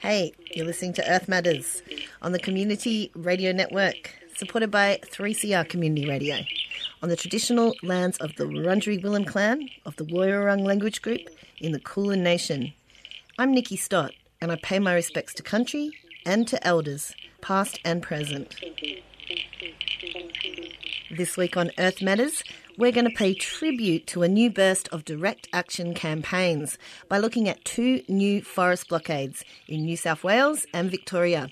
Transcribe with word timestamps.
Hey, 0.00 0.32
you're 0.54 0.66
listening 0.66 0.94
to 0.94 1.10
Earth 1.10 1.28
Matters 1.28 1.82
on 2.22 2.32
the 2.32 2.38
Community 2.38 3.10
Radio 3.14 3.52
Network, 3.52 4.14
supported 4.34 4.70
by 4.70 4.98
3CR 5.04 5.68
Community 5.68 6.08
Radio, 6.08 6.38
on 7.02 7.10
the 7.10 7.16
traditional 7.16 7.74
lands 7.82 8.16
of 8.18 8.34
the 8.36 8.44
Wurundjeri 8.44 9.02
Willam 9.02 9.26
clan 9.26 9.68
of 9.84 9.96
the 9.96 10.04
Woiwurrung 10.04 10.64
language 10.64 11.02
group 11.02 11.20
in 11.58 11.72
the 11.72 11.80
Kulin 11.80 12.22
Nation. 12.22 12.72
I'm 13.38 13.52
Nikki 13.52 13.76
Stott, 13.76 14.12
and 14.40 14.50
I 14.50 14.56
pay 14.56 14.78
my 14.78 14.94
respects 14.94 15.34
to 15.34 15.42
country 15.42 15.92
and 16.26 16.46
to 16.48 16.66
elders, 16.66 17.14
past 17.40 17.78
and 17.84 18.02
present. 18.02 18.56
This 21.10 21.36
week 21.36 21.56
on 21.56 21.70
Earth 21.78 22.02
Matters, 22.02 22.42
we're 22.76 22.92
going 22.92 23.08
to 23.08 23.16
pay 23.16 23.32
tribute 23.32 24.06
to 24.08 24.22
a 24.22 24.28
new 24.28 24.50
burst 24.50 24.88
of 24.88 25.04
direct 25.04 25.48
action 25.52 25.94
campaigns 25.94 26.76
by 27.08 27.18
looking 27.18 27.48
at 27.48 27.64
two 27.64 28.02
new 28.08 28.42
forest 28.42 28.88
blockades 28.88 29.44
in 29.66 29.84
New 29.84 29.96
South 29.96 30.22
Wales 30.24 30.66
and 30.74 30.90
Victoria. 30.90 31.48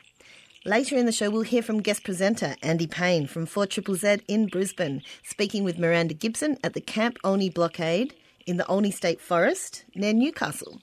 Later 0.67 0.97
in 0.97 1.07
the 1.07 1.13
show, 1.13 1.31
we'll 1.31 1.43
hear 1.43 1.63
from 1.63 1.83
guest 1.83 2.05
presenter 2.05 2.57
Andy 2.63 2.87
Payne 2.87 3.27
from 3.27 3.47
4ZZZ 3.47 4.23
in 4.27 4.47
Brisbane, 4.47 5.03
speaking 5.23 5.63
with 5.63 5.79
Miranda 5.79 6.15
Gibson 6.15 6.59
at 6.65 6.75
the 6.75 6.81
Camp 6.81 7.19
Olney 7.23 7.49
blockade 7.49 8.15
in 8.47 8.57
the 8.57 8.67
Olney 8.67 8.91
State 8.91 9.21
Forest 9.21 9.85
near 9.95 10.13
Newcastle. 10.13 10.81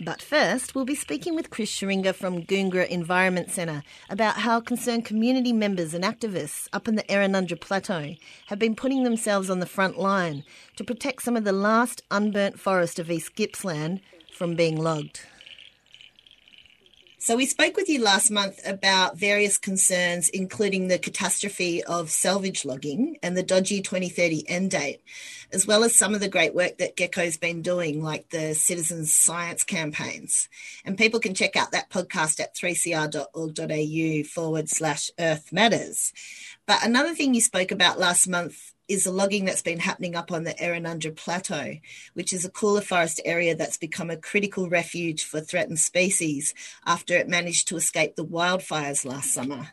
But 0.00 0.22
first, 0.22 0.76
we'll 0.76 0.84
be 0.84 0.94
speaking 0.94 1.34
with 1.34 1.50
Chris 1.50 1.70
Scheringa 1.70 2.14
from 2.14 2.44
Goongerah 2.44 2.88
Environment 2.88 3.50
Centre 3.50 3.82
about 4.08 4.36
how 4.36 4.60
concerned 4.60 5.04
community 5.04 5.52
members 5.52 5.92
and 5.92 6.04
activists 6.04 6.68
up 6.72 6.86
in 6.86 6.94
the 6.94 7.02
Errinundra 7.04 7.60
Plateau 7.60 8.14
have 8.46 8.60
been 8.60 8.76
putting 8.76 9.02
themselves 9.02 9.50
on 9.50 9.58
the 9.58 9.66
front 9.66 9.98
line 9.98 10.44
to 10.76 10.84
protect 10.84 11.22
some 11.22 11.36
of 11.36 11.42
the 11.42 11.52
last 11.52 12.04
unburnt 12.12 12.60
forest 12.60 13.00
of 13.00 13.10
East 13.10 13.34
Gippsland 13.34 14.00
from 14.32 14.54
being 14.54 14.80
logged. 14.80 15.26
So, 17.20 17.36
we 17.36 17.46
spoke 17.46 17.76
with 17.76 17.88
you 17.88 18.00
last 18.00 18.30
month 18.30 18.60
about 18.64 19.18
various 19.18 19.58
concerns, 19.58 20.28
including 20.28 20.86
the 20.86 21.00
catastrophe 21.00 21.82
of 21.82 22.10
salvage 22.10 22.64
logging 22.64 23.16
and 23.24 23.36
the 23.36 23.42
dodgy 23.42 23.82
2030 23.82 24.48
end 24.48 24.70
date, 24.70 25.02
as 25.52 25.66
well 25.66 25.82
as 25.82 25.96
some 25.96 26.14
of 26.14 26.20
the 26.20 26.28
great 26.28 26.54
work 26.54 26.78
that 26.78 26.96
GECO's 26.96 27.36
been 27.36 27.60
doing, 27.60 28.00
like 28.00 28.30
the 28.30 28.54
citizens' 28.54 29.12
science 29.12 29.64
campaigns. 29.64 30.48
And 30.84 30.96
people 30.96 31.18
can 31.18 31.34
check 31.34 31.56
out 31.56 31.72
that 31.72 31.90
podcast 31.90 32.38
at 32.38 32.54
3cr.org.au 32.54 34.22
forward 34.28 34.68
slash 34.68 35.10
Earth 35.18 35.52
Matters. 35.52 36.12
But 36.66 36.84
another 36.84 37.16
thing 37.16 37.34
you 37.34 37.40
spoke 37.40 37.72
about 37.72 37.98
last 37.98 38.28
month 38.28 38.74
is 38.88 39.04
the 39.04 39.12
logging 39.12 39.44
that's 39.44 39.62
been 39.62 39.78
happening 39.78 40.16
up 40.16 40.32
on 40.32 40.44
the 40.44 40.54
Errinundra 40.54 41.14
Plateau, 41.14 41.74
which 42.14 42.32
is 42.32 42.44
a 42.44 42.50
cooler 42.50 42.80
forest 42.80 43.20
area 43.24 43.54
that's 43.54 43.76
become 43.76 44.10
a 44.10 44.16
critical 44.16 44.68
refuge 44.68 45.24
for 45.24 45.40
threatened 45.40 45.78
species 45.78 46.54
after 46.86 47.14
it 47.14 47.28
managed 47.28 47.68
to 47.68 47.76
escape 47.76 48.16
the 48.16 48.24
wildfires 48.24 49.04
last 49.04 49.32
summer. 49.32 49.68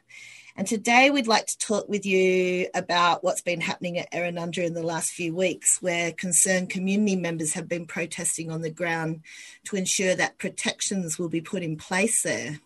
And 0.58 0.66
today 0.66 1.10
we'd 1.10 1.28
like 1.28 1.48
to 1.48 1.58
talk 1.58 1.90
with 1.90 2.06
you 2.06 2.68
about 2.74 3.26
what's 3.26 3.42
been 3.42 3.60
happening 3.60 3.98
at 3.98 4.12
Errinundra 4.14 4.66
in 4.66 4.74
the 4.74 4.84
last 4.84 5.12
few 5.12 5.36
weeks, 5.36 5.82
where 5.82 6.14
concerned 6.14 6.70
community 6.70 7.18
members 7.18 7.54
have 7.54 7.68
been 7.68 7.86
protesting 7.86 8.50
on 8.50 8.62
the 8.62 8.70
ground 8.70 9.22
to 9.66 9.76
ensure 9.76 10.16
that 10.16 10.38
protections 10.38 11.20
will 11.20 11.28
be 11.28 11.42
put 11.42 11.62
in 11.62 11.76
place 11.76 12.24
there. 12.24 12.60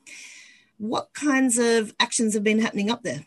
What 0.77 1.13
kinds 1.13 1.57
of 1.57 1.93
actions 1.99 2.35
have 2.35 2.43
been 2.43 2.59
happening 2.59 2.91
up 2.91 3.01
there? 3.01 3.25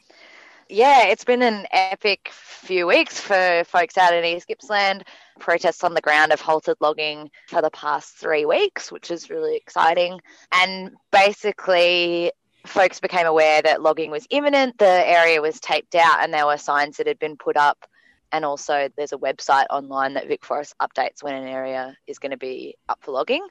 Yeah, 0.73 1.05
it's 1.05 1.25
been 1.25 1.42
an 1.42 1.67
epic 1.70 2.31
few 2.33 2.87
weeks 2.87 3.20
for 3.20 3.62
folks 3.67 3.98
out 3.98 4.15
in 4.15 4.25
East 4.25 4.48
Gippsland. 4.48 5.02
Protests 5.39 5.85
on 5.85 5.92
the 5.92 6.01
ground 6.01 6.33
have 6.33 6.41
halted 6.41 6.77
logging 6.80 7.30
for 7.48 7.61
the 7.61 7.70
past 7.70 8.17
three 8.17 8.47
weeks, 8.47 8.91
which 8.91 9.11
is 9.11 9.29
really 9.29 9.55
exciting. 9.55 10.19
And 10.52 10.92
basically, 11.11 12.33
folks 12.67 13.01
became 13.01 13.27
aware 13.27 13.61
that 13.61 13.83
logging 13.83 14.11
was 14.11 14.27
imminent. 14.30 14.79
The 14.79 15.07
area 15.07 15.42
was 15.42 15.61
taped 15.61 15.95
out, 15.95 16.23
and 16.23 16.33
there 16.33 16.47
were 16.47 16.57
signs 16.57 16.97
that 16.97 17.07
had 17.07 17.18
been 17.18 17.36
put 17.36 17.58
up. 17.58 17.85
And 18.33 18.42
also, 18.47 18.89
there's 18.97 19.13
a 19.13 19.18
website 19.18 19.67
online 19.68 20.14
that 20.14 20.27
VicForest 20.27 20.73
updates 20.80 21.23
when 21.23 21.35
an 21.35 21.47
area 21.47 21.95
is 22.07 22.18
going 22.18 22.30
to 22.30 22.39
be 22.39 22.77
up 22.89 22.98
for 23.02 23.11
logging. 23.11 23.47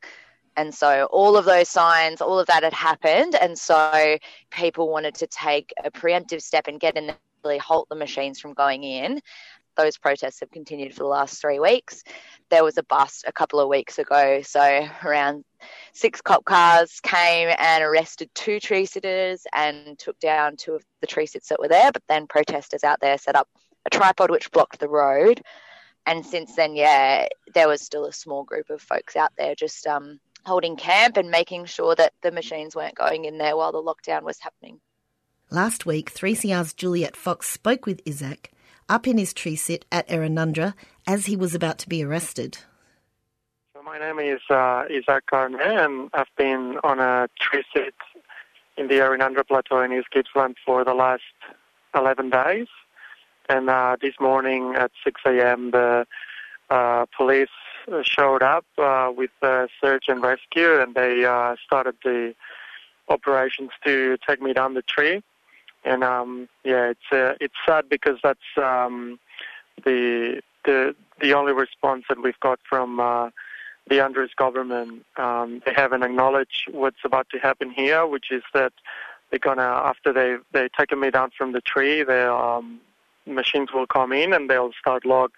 And 0.61 0.71
so 0.71 1.07
all 1.11 1.37
of 1.37 1.45
those 1.45 1.69
signs, 1.69 2.21
all 2.21 2.37
of 2.37 2.45
that 2.45 2.61
had 2.61 2.71
happened. 2.71 3.33
And 3.33 3.57
so 3.57 4.19
people 4.51 4.89
wanted 4.89 5.15
to 5.15 5.25
take 5.25 5.73
a 5.83 5.89
preemptive 5.89 6.43
step 6.43 6.67
and 6.67 6.79
get 6.79 6.95
in 6.95 7.07
there, 7.07 7.17
really 7.43 7.57
halt 7.57 7.89
the 7.89 7.95
machines 7.95 8.39
from 8.39 8.53
going 8.53 8.83
in. 8.83 9.21
Those 9.75 9.97
protests 9.97 10.39
have 10.41 10.51
continued 10.51 10.93
for 10.93 10.99
the 10.99 11.09
last 11.09 11.41
three 11.41 11.57
weeks. 11.59 12.03
There 12.51 12.63
was 12.63 12.77
a 12.77 12.83
bust 12.83 13.23
a 13.25 13.31
couple 13.31 13.59
of 13.59 13.69
weeks 13.69 13.97
ago. 13.97 14.43
So 14.43 14.87
around 15.03 15.45
six 15.93 16.21
cop 16.21 16.45
cars 16.45 16.99
came 16.99 17.49
and 17.57 17.83
arrested 17.83 18.29
two 18.35 18.59
tree 18.59 18.85
sitters 18.85 19.47
and 19.55 19.97
took 19.97 20.19
down 20.19 20.57
two 20.57 20.75
of 20.75 20.83
the 20.99 21.07
tree 21.07 21.25
sits 21.25 21.49
that 21.49 21.59
were 21.59 21.69
there. 21.69 21.91
But 21.91 22.03
then 22.07 22.27
protesters 22.27 22.83
out 22.83 22.99
there 23.01 23.17
set 23.17 23.35
up 23.35 23.49
a 23.87 23.89
tripod 23.89 24.29
which 24.29 24.51
blocked 24.51 24.79
the 24.79 24.89
road. 24.89 25.41
And 26.05 26.23
since 26.23 26.55
then, 26.55 26.75
yeah, 26.75 27.25
there 27.55 27.67
was 27.67 27.81
still 27.81 28.05
a 28.05 28.13
small 28.13 28.43
group 28.43 28.69
of 28.69 28.79
folks 28.79 29.15
out 29.15 29.31
there 29.39 29.55
just 29.55 29.87
um, 29.87 30.19
holding 30.45 30.75
camp 30.75 31.17
and 31.17 31.29
making 31.29 31.65
sure 31.65 31.95
that 31.95 32.13
the 32.21 32.31
machines 32.31 32.75
weren't 32.75 32.95
going 32.95 33.25
in 33.25 33.37
there 33.37 33.55
while 33.55 33.71
the 33.71 33.81
lockdown 33.81 34.23
was 34.23 34.39
happening. 34.39 34.79
Last 35.49 35.85
week, 35.85 36.13
3CR's 36.13 36.73
Juliet 36.73 37.15
Fox 37.15 37.49
spoke 37.49 37.85
with 37.85 38.01
Isaac 38.07 38.51
up 38.87 39.07
in 39.07 39.17
his 39.17 39.33
tree 39.33 39.55
sit 39.55 39.85
at 39.91 40.07
Errinundra 40.07 40.73
as 41.07 41.25
he 41.25 41.35
was 41.35 41.55
about 41.55 41.77
to 41.79 41.89
be 41.89 42.03
arrested. 42.03 42.57
So 43.73 43.83
my 43.83 43.97
name 43.97 44.19
is 44.19 44.41
uh, 44.49 44.85
Isaac 44.89 45.25
Carnet 45.27 45.61
and 45.61 46.09
I've 46.13 46.33
been 46.37 46.77
on 46.83 46.99
a 46.99 47.27
tree 47.39 47.63
sit 47.73 47.95
in 48.77 48.87
the 48.87 48.95
Errinundra 48.95 49.47
Plateau 49.47 49.81
in 49.81 49.93
East 49.93 50.07
Gippsland 50.11 50.55
for 50.65 50.83
the 50.83 50.93
last 50.93 51.23
11 51.95 52.29
days. 52.29 52.67
And 53.49 53.69
uh, 53.69 53.97
this 54.01 54.13
morning 54.19 54.75
at 54.75 54.91
6 55.03 55.21
a.m., 55.25 55.71
the 55.71 56.05
uh, 56.69 57.05
police 57.15 57.49
showed 58.03 58.43
up 58.43 58.65
uh, 58.77 59.11
with 59.15 59.31
uh, 59.41 59.67
search 59.81 60.05
and 60.07 60.21
rescue, 60.21 60.79
and 60.79 60.95
they 60.95 61.25
uh, 61.25 61.55
started 61.65 61.95
the 62.03 62.33
operations 63.09 63.71
to 63.85 64.17
take 64.27 64.41
me 64.41 64.53
down 64.53 64.73
the 64.73 64.81
tree. 64.81 65.21
And 65.83 66.03
um, 66.03 66.47
yeah, 66.63 66.91
it's 66.91 67.11
uh, 67.11 67.33
it's 67.39 67.55
sad 67.65 67.89
because 67.89 68.19
that's 68.23 68.39
um, 68.57 69.19
the 69.83 70.41
the 70.65 70.95
the 71.19 71.33
only 71.33 71.53
response 71.53 72.05
that 72.09 72.21
we've 72.21 72.39
got 72.39 72.59
from 72.67 72.99
uh, 72.99 73.29
the 73.89 74.03
Andrews 74.03 74.31
government. 74.35 75.05
Um, 75.17 75.61
they 75.65 75.73
haven't 75.73 76.03
acknowledged 76.03 76.67
what's 76.71 77.03
about 77.03 77.27
to 77.31 77.39
happen 77.39 77.71
here, 77.71 78.05
which 78.05 78.31
is 78.31 78.43
that 78.53 78.73
they're 79.29 79.39
gonna 79.39 79.63
after 79.63 80.13
they 80.13 80.37
they 80.51 80.69
taken 80.77 80.99
me 80.99 81.09
down 81.09 81.31
from 81.35 81.53
the 81.53 81.61
tree, 81.61 82.03
their 82.03 82.31
um, 82.31 82.79
machines 83.25 83.69
will 83.73 83.87
come 83.87 84.11
in 84.11 84.33
and 84.33 84.49
they'll 84.49 84.73
start 84.79 85.05
log 85.05 85.31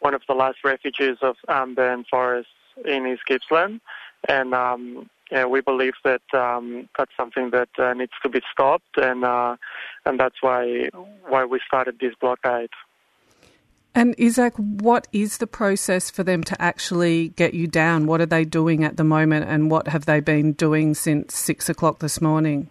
one 0.00 0.14
of 0.14 0.22
the 0.28 0.34
last 0.34 0.58
refuges 0.64 1.18
of 1.22 1.36
unburned 1.48 2.06
forests 2.10 2.50
in 2.84 3.06
East 3.06 3.22
Gippsland, 3.26 3.80
and 4.28 4.54
um, 4.54 5.08
yeah, 5.30 5.44
we 5.44 5.60
believe 5.60 5.94
that 6.04 6.22
um, 6.32 6.88
that's 6.96 7.12
something 7.16 7.50
that 7.50 7.68
uh, 7.78 7.92
needs 7.94 8.12
to 8.22 8.28
be 8.28 8.40
stopped, 8.52 8.96
and 8.96 9.24
uh, 9.24 9.56
and 10.06 10.18
that's 10.18 10.36
why 10.40 10.88
why 11.26 11.44
we 11.44 11.60
started 11.66 11.98
this 12.00 12.14
blockade. 12.20 12.70
And 13.94 14.14
Isaac, 14.20 14.54
what 14.56 15.08
is 15.12 15.38
the 15.38 15.46
process 15.46 16.10
for 16.10 16.22
them 16.22 16.44
to 16.44 16.62
actually 16.62 17.30
get 17.30 17.52
you 17.52 17.66
down? 17.66 18.06
What 18.06 18.20
are 18.20 18.26
they 18.26 18.44
doing 18.44 18.84
at 18.84 18.96
the 18.96 19.04
moment, 19.04 19.46
and 19.48 19.70
what 19.70 19.88
have 19.88 20.06
they 20.06 20.20
been 20.20 20.52
doing 20.52 20.94
since 20.94 21.34
six 21.34 21.68
o'clock 21.68 21.98
this 21.98 22.20
morning? 22.20 22.70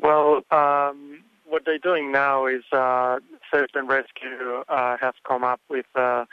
Well, 0.00 0.42
um, 0.50 1.21
what 1.52 1.66
they're 1.66 1.78
doing 1.78 2.10
now 2.10 2.46
is 2.46 2.64
uh, 2.72 3.18
search 3.52 3.72
and 3.74 3.86
rescue 3.86 4.64
uh, 4.70 4.96
have 4.96 5.14
come 5.28 5.44
up 5.44 5.60
with 5.68 5.84
uh, 5.94 6.24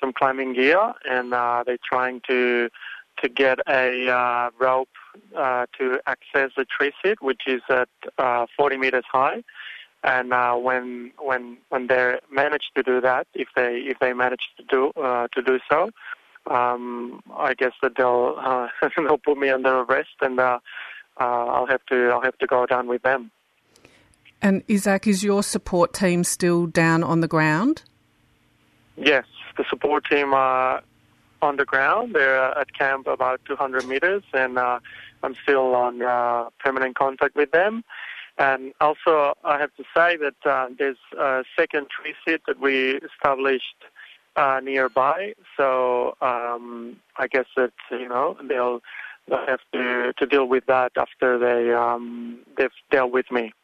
some 0.00 0.12
climbing 0.12 0.52
gear, 0.52 0.92
and 1.08 1.32
uh, 1.32 1.62
they're 1.64 1.78
trying 1.88 2.20
to 2.28 2.68
to 3.22 3.28
get 3.28 3.60
a 3.68 4.10
uh, 4.10 4.50
rope 4.58 4.88
uh, 5.36 5.66
to 5.78 6.00
access 6.08 6.50
the 6.56 6.64
tree 6.64 6.90
sit, 7.04 7.22
which 7.22 7.42
is 7.46 7.62
at 7.70 7.88
uh, 8.18 8.46
40 8.56 8.76
meters 8.76 9.04
high. 9.10 9.44
And 10.02 10.32
uh, 10.32 10.56
when 10.56 11.12
when 11.18 11.58
when 11.68 11.86
they 11.86 12.18
manage 12.30 12.72
to 12.76 12.82
do 12.82 13.00
that, 13.00 13.28
if 13.32 13.48
they 13.54 13.76
if 13.76 14.00
they 14.00 14.12
manage 14.12 14.50
to 14.56 14.64
do 14.64 14.90
uh, 15.00 15.28
to 15.28 15.40
do 15.40 15.60
so, 15.70 15.90
um, 16.50 17.22
I 17.36 17.54
guess 17.54 17.72
that 17.80 17.92
they'll 17.96 18.34
uh, 18.38 18.68
they'll 18.96 19.18
put 19.18 19.38
me 19.38 19.50
under 19.50 19.82
arrest, 19.82 20.16
and 20.20 20.40
uh, 20.40 20.58
uh, 21.20 21.46
I'll 21.54 21.66
have 21.66 21.86
to 21.86 22.10
I'll 22.10 22.22
have 22.22 22.36
to 22.38 22.46
go 22.46 22.66
down 22.66 22.88
with 22.88 23.02
them. 23.02 23.30
And 24.44 24.62
Isaac, 24.70 25.06
is 25.06 25.24
your 25.24 25.42
support 25.42 25.94
team 25.94 26.22
still 26.22 26.66
down 26.66 27.02
on 27.02 27.20
the 27.20 27.26
ground? 27.26 27.82
Yes, 28.94 29.24
the 29.56 29.64
support 29.70 30.04
team 30.04 30.34
are 30.34 30.82
on 31.40 31.56
the 31.56 31.64
ground. 31.64 32.14
They're 32.14 32.58
at 32.58 32.74
camp 32.74 33.06
about 33.06 33.40
200 33.46 33.88
meters, 33.88 34.22
and 34.34 34.58
uh, 34.58 34.80
I'm 35.22 35.34
still 35.44 35.74
on 35.74 36.02
uh, 36.02 36.50
permanent 36.58 36.94
contact 36.94 37.36
with 37.36 37.52
them. 37.52 37.84
And 38.36 38.74
also, 38.82 39.32
I 39.44 39.58
have 39.58 39.74
to 39.76 39.84
say 39.96 40.18
that 40.18 40.34
uh, 40.44 40.68
there's 40.78 40.98
a 41.18 41.44
second 41.56 41.86
tree 41.88 42.14
sit 42.28 42.42
that 42.46 42.60
we 42.60 42.96
established 42.96 43.80
uh, 44.36 44.60
nearby. 44.62 45.32
So 45.56 46.18
um, 46.20 46.96
I 47.16 47.28
guess 47.28 47.46
that 47.56 47.72
you 47.90 48.10
know 48.10 48.36
they'll 48.46 48.82
they'll 49.26 49.46
have 49.46 49.60
to, 49.72 50.12
to 50.18 50.26
deal 50.26 50.44
with 50.44 50.66
that 50.66 50.92
after 50.98 51.38
they 51.38 51.72
um, 51.72 52.40
they've 52.58 52.68
dealt 52.90 53.10
with 53.10 53.30
me. 53.30 53.54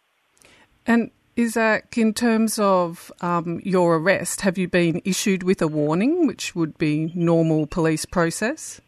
And 0.91 1.13
Isaac, 1.39 1.97
in 1.97 2.13
terms 2.13 2.59
of 2.59 3.13
um, 3.21 3.61
your 3.63 3.95
arrest, 3.95 4.41
have 4.41 4.59
you 4.59 4.67
been 4.67 5.01
issued 5.05 5.45
with 5.45 5.63
a 5.63 5.69
warning, 5.69 6.27
which 6.27 6.57
would 6.57 6.77
be 6.79 7.13
normal 7.15 7.69
police 7.69 8.05
process? 8.05 8.81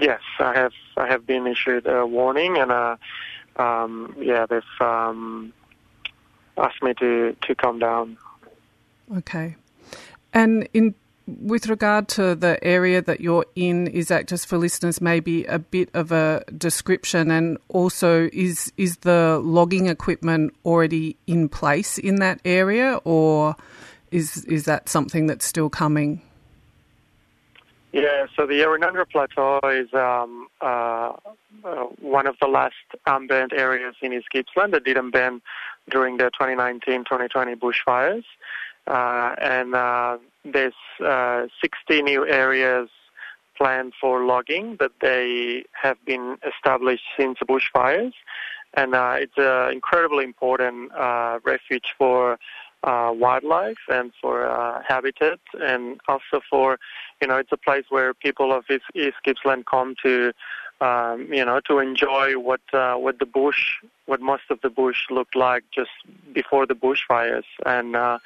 Yes, 0.00 0.22
I 0.40 0.54
have. 0.54 0.72
I 0.96 1.06
have 1.06 1.26
been 1.26 1.46
issued 1.46 1.86
a 1.86 2.06
warning, 2.06 2.56
and 2.56 2.72
uh, 2.72 2.96
um, 3.56 4.16
yeah, 4.18 4.46
they've 4.46 4.62
um, 4.80 5.52
asked 6.56 6.82
me 6.82 6.94
to 6.94 7.36
to 7.42 7.54
come 7.54 7.78
down. 7.78 8.16
Okay, 9.18 9.56
and 10.32 10.66
in 10.72 10.94
with 11.26 11.68
regard 11.68 12.08
to 12.08 12.34
the 12.34 12.62
area 12.62 13.00
that 13.00 13.20
you're 13.20 13.46
in, 13.54 13.86
is 13.86 14.08
that 14.08 14.26
just 14.26 14.46
for 14.46 14.58
listeners 14.58 15.00
maybe 15.00 15.44
a 15.44 15.58
bit 15.58 15.88
of 15.94 16.12
a 16.12 16.44
description 16.56 17.30
and 17.30 17.58
also 17.68 18.28
is 18.32 18.72
is 18.76 18.98
the 18.98 19.40
logging 19.42 19.86
equipment 19.86 20.54
already 20.64 21.16
in 21.26 21.48
place 21.48 21.98
in 21.98 22.16
that 22.16 22.40
area 22.44 23.00
or 23.04 23.56
is 24.10 24.44
is 24.44 24.64
that 24.64 24.88
something 24.88 25.26
that's 25.26 25.46
still 25.46 25.70
coming? 25.70 26.20
Yeah, 27.92 28.26
so 28.36 28.44
the 28.44 28.54
Errinundra 28.54 29.08
Plateau 29.08 29.60
is 29.68 29.94
um, 29.94 30.48
uh, 30.60 31.12
uh, 31.64 31.84
one 32.00 32.26
of 32.26 32.36
the 32.40 32.48
last 32.48 32.74
unburned 33.06 33.52
areas 33.52 33.94
in 34.02 34.12
East 34.12 34.26
Gippsland 34.34 34.74
that 34.74 34.84
didn't 34.84 35.12
burn 35.12 35.40
during 35.88 36.16
the 36.16 36.30
2019-2020 36.38 37.54
bushfires. 37.56 38.24
Uh, 38.86 39.34
and 39.40 39.74
uh, 39.74 40.18
there's 40.44 40.74
uh, 41.04 41.46
60 41.60 42.02
new 42.02 42.26
areas 42.26 42.88
planned 43.56 43.92
for 44.00 44.24
logging 44.24 44.76
that 44.80 44.92
they 45.00 45.64
have 45.80 45.96
been 46.04 46.36
established 46.46 47.04
since 47.16 47.38
the 47.38 47.46
bushfires. 47.46 48.12
And 48.74 48.94
uh, 48.94 49.16
it's 49.18 49.36
an 49.36 49.72
incredibly 49.72 50.24
important 50.24 50.92
uh, 50.92 51.38
refuge 51.44 51.94
for 51.96 52.38
uh, 52.84 53.12
wildlife 53.14 53.78
and 53.88 54.12
for 54.20 54.46
uh, 54.46 54.82
habitat, 54.86 55.40
and 55.60 56.00
also 56.06 56.40
for, 56.50 56.78
you 57.20 57.28
know, 57.28 57.36
it's 57.36 57.52
a 57.52 57.56
place 57.56 57.84
where 57.88 58.12
people 58.12 58.52
of 58.52 58.64
East, 58.70 58.84
East 58.94 59.16
Gippsland 59.24 59.64
come 59.66 59.94
to, 60.02 60.32
um, 60.80 61.32
you 61.32 61.44
know, 61.44 61.60
to 61.66 61.78
enjoy 61.78 62.38
what 62.38 62.60
uh, 62.74 62.94
what 62.94 63.18
the 63.20 63.26
bush, 63.26 63.76
what 64.06 64.20
most 64.20 64.42
of 64.50 64.60
the 64.60 64.68
bush 64.68 65.06
looked 65.10 65.34
like 65.34 65.64
just 65.74 65.90
before 66.34 66.66
the 66.66 66.74
bushfires, 66.74 67.44
and 67.64 67.96
uh, 67.96 68.18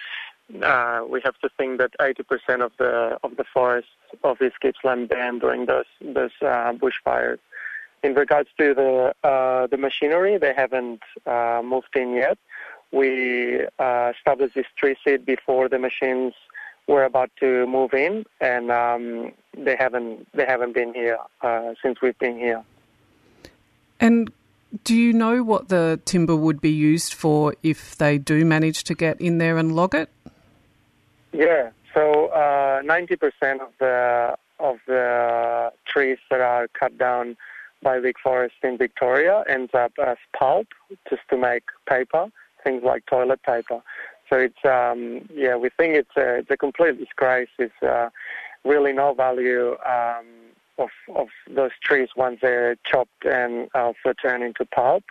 uh, 0.63 1.05
we 1.09 1.21
have 1.25 1.39
to 1.39 1.49
think 1.57 1.79
that 1.79 1.93
80% 2.01 2.65
of 2.65 2.73
the 2.79 3.19
of 3.23 3.37
the 3.37 3.45
forests 3.53 3.91
of 4.25 4.41
East 4.41 4.57
Gippsland 4.61 5.09
burned 5.09 5.41
during 5.43 5.67
those 5.67 5.85
those 6.01 6.31
uh, 6.43 6.73
bushfires. 6.73 7.39
In 8.03 8.15
regards 8.15 8.49
to 8.59 8.75
the 8.75 9.15
uh, 9.29 9.67
the 9.67 9.77
machinery, 9.77 10.39
they 10.39 10.55
haven't 10.55 11.03
uh, 11.27 11.61
moved 11.65 11.95
in 11.97 12.15
yet. 12.15 12.39
We 12.93 13.67
uh, 13.79 14.13
established 14.17 14.55
this 14.55 14.67
tree 14.77 14.97
sit 15.05 15.27
before 15.27 15.69
the 15.69 15.79
machines 15.79 16.33
were 16.87 17.05
about 17.05 17.31
to 17.41 17.67
move 17.67 17.93
in, 17.93 18.25
and 18.41 18.71
um, 18.71 19.33
they 19.57 19.77
haven't 19.79 20.27
they 20.33 20.47
haven't 20.47 20.73
been 20.73 20.95
here 20.95 21.19
uh, 21.43 21.75
since 21.83 22.01
we've 22.01 22.19
been 22.19 22.39
here. 22.39 22.65
And 24.01 24.31
do 24.85 24.95
you 24.95 25.13
know 25.13 25.43
what 25.43 25.69
the 25.69 26.01
timber 26.05 26.37
would 26.37 26.61
be 26.61 26.71
used 26.71 27.13
for 27.13 27.55
if 27.63 27.97
they 27.97 28.17
do 28.17 28.45
manage 28.45 28.85
to 28.85 28.95
get 28.95 29.21
in 29.21 29.39
there 29.39 29.59
and 29.59 29.75
log 29.75 29.95
it? 29.95 30.09
Yeah, 31.33 31.71
so 31.95 32.27
uh, 32.29 32.81
ninety 32.85 33.17
percent 33.17 33.61
of 33.61 33.71
the 33.79 34.37
of 34.59 34.77
the 34.87 35.73
trees 35.87 36.19
that 36.31 36.41
are 36.41 36.69
cut 36.69 36.99
down 36.99 37.37
by 37.83 37.99
VicForests 38.01 38.63
in 38.63 38.77
Victoria 38.77 39.45
ends 39.49 39.73
up 39.75 39.93
as 40.05 40.17
pulp, 40.37 40.67
just 41.09 41.23
to 41.31 41.37
make 41.37 41.63
paper, 41.89 42.27
things 42.65 42.83
like 42.85 43.07
toilet 43.07 43.43
paper. 43.43 43.81
So 44.29 44.37
it's 44.37 44.65
um, 44.65 45.29
yeah, 45.33 45.57
we 45.57 45.71
think 45.71 45.95
it's 45.95 46.17
a 46.17 46.39
it's 46.39 46.51
a 46.51 46.57
complete 46.57 46.99
disgrace. 46.99 47.49
It's 47.59 47.83
uh, 47.83 48.11
really 48.65 48.93
no 48.93 49.15
value 49.15 49.77
um, 49.87 50.27
of 50.79 50.91
of 51.15 51.29
those 51.49 51.71
trees 51.83 52.09
once 52.17 52.39
they're 52.43 52.77
chopped 52.85 53.25
and 53.25 53.69
also 53.75 54.13
turn 54.21 54.43
into 54.43 54.65
pulp, 54.65 55.05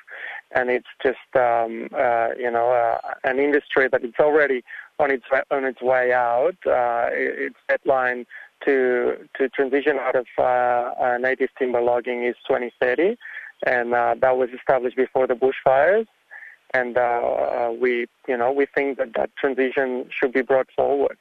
and 0.51 0.69
it's 0.69 0.87
just 1.03 1.17
um, 1.35 1.89
uh, 1.97 2.29
you 2.37 2.49
know 2.49 2.71
uh, 2.71 2.97
an 3.23 3.39
industry 3.39 3.87
that 3.91 4.03
it's 4.03 4.19
already 4.19 4.63
on 4.99 5.11
its 5.11 5.25
on 5.51 5.65
its 5.65 5.81
way 5.81 6.13
out. 6.13 6.55
Uh, 6.65 7.09
its 7.11 7.55
deadline 7.67 8.25
to 8.65 9.27
to 9.35 9.49
transition 9.49 9.97
out 9.99 10.15
of 10.15 10.25
uh, 10.37 10.41
uh, 10.41 11.17
native 11.19 11.49
timber 11.57 11.81
logging 11.81 12.23
is 12.23 12.35
2030, 12.47 13.17
and 13.65 13.93
uh, 13.93 14.15
that 14.19 14.37
was 14.37 14.49
established 14.49 14.97
before 14.97 15.27
the 15.27 15.35
bushfires. 15.35 16.07
And 16.73 16.97
uh, 16.97 17.01
uh, 17.01 17.73
we, 17.79 18.07
you 18.27 18.35
know, 18.35 18.51
we 18.51 18.65
think 18.65 18.97
that 18.97 19.13
that 19.15 19.29
transition 19.37 20.09
should 20.09 20.33
be 20.33 20.41
brought 20.41 20.67
forward. 20.75 21.17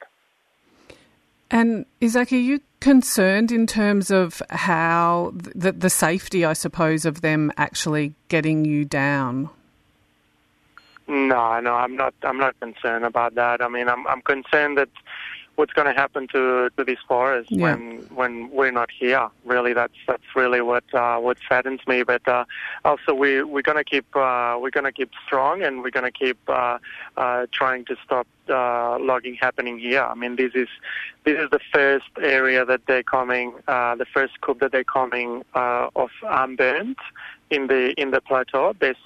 And 1.53 1.87
are 2.03 2.25
you 2.25 2.61
concerned 2.87 3.51
in 3.51 3.67
terms 3.67 4.13
of 4.13 4.41
how 4.49 5.33
the, 5.35 5.73
the 5.73 5.91
safety, 5.91 6.45
I 6.45 6.53
suppose, 6.53 7.05
of 7.05 7.21
them 7.21 7.51
actually 7.57 8.15
getting 8.29 8.65
you 8.65 8.85
down? 8.85 9.51
No, 11.09 11.59
no, 11.59 11.75
I'm 11.75 11.97
not. 11.97 12.15
I'm 12.23 12.39
not 12.39 12.55
concerned 12.61 13.05
about 13.05 13.35
that. 13.35 13.61
I 13.61 13.67
mean, 13.67 13.89
I'm 13.89 14.07
I'm 14.07 14.23
concerned 14.23 14.79
that 14.79 14.89
what's 15.57 15.73
going 15.73 15.87
to 15.87 15.93
happen 15.93 16.29
to 16.29 16.71
to 16.77 16.85
these 16.85 16.99
forests 17.09 17.51
yeah. 17.51 17.63
when 17.63 17.99
when 18.15 18.51
we're 18.51 18.71
not 18.71 18.91
here. 18.91 19.29
Really, 19.45 19.73
that's 19.73 19.99
that's 20.07 20.31
really 20.35 20.61
what 20.61 20.85
uh, 20.95 21.19
what 21.19 21.39
saddens 21.49 21.81
me. 21.87 22.03
But 22.03 22.27
uh, 22.29 22.45
also, 22.85 23.15
we 23.15 23.43
we're 23.43 23.63
going 23.63 23.79
to 23.79 23.85
keep 23.85 24.07
uh, 24.15 24.57
we're 24.61 24.71
going 24.71 24.85
to 24.85 24.93
keep 24.93 25.11
strong, 25.27 25.63
and 25.63 25.83
we're 25.83 25.91
going 25.91 26.11
to 26.11 26.19
keep 26.25 26.39
uh, 26.49 26.79
uh, 27.17 27.47
trying 27.53 27.85
to 27.87 27.97
stop 28.05 28.27
uh, 28.49 28.99
logging 28.99 29.35
happening 29.35 29.79
here. 29.79 30.03
I 30.03 30.15
mean, 30.15 30.37
this 30.37 30.53
is 30.55 30.69
this 31.25 31.39
is 31.39 31.51
the 31.51 31.61
first 31.73 32.11
area 32.21 32.65
that 32.65 32.83
they're 32.87 33.03
coming, 33.03 33.55
uh, 33.67 33.97
the 33.97 34.07
first 34.07 34.41
coup 34.41 34.57
that 34.61 34.73
they're 34.73 34.85
coming 34.85 35.43
uh, 35.55 35.89
of 35.97 36.11
unburnt 36.23 36.99
in 37.51 37.67
the 37.67 37.93
in 38.01 38.11
the 38.11 38.21
plateau. 38.21 38.75
There's 38.79 38.97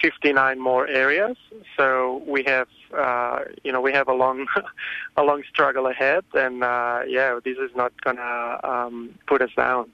59 0.00 0.60
more 0.60 0.86
areas, 0.86 1.36
so 1.76 2.22
we 2.26 2.42
have 2.44 2.68
uh, 2.96 3.40
you 3.62 3.72
know 3.72 3.80
we 3.80 3.92
have 3.92 4.08
a 4.08 4.12
long 4.12 4.46
a 5.16 5.22
long 5.22 5.42
struggle 5.48 5.86
ahead, 5.86 6.24
and 6.34 6.62
uh, 6.62 7.02
yeah, 7.06 7.38
this 7.44 7.58
is 7.58 7.70
not 7.74 7.92
gonna 8.02 8.60
um, 8.62 9.14
put 9.26 9.42
us 9.42 9.50
down. 9.56 9.90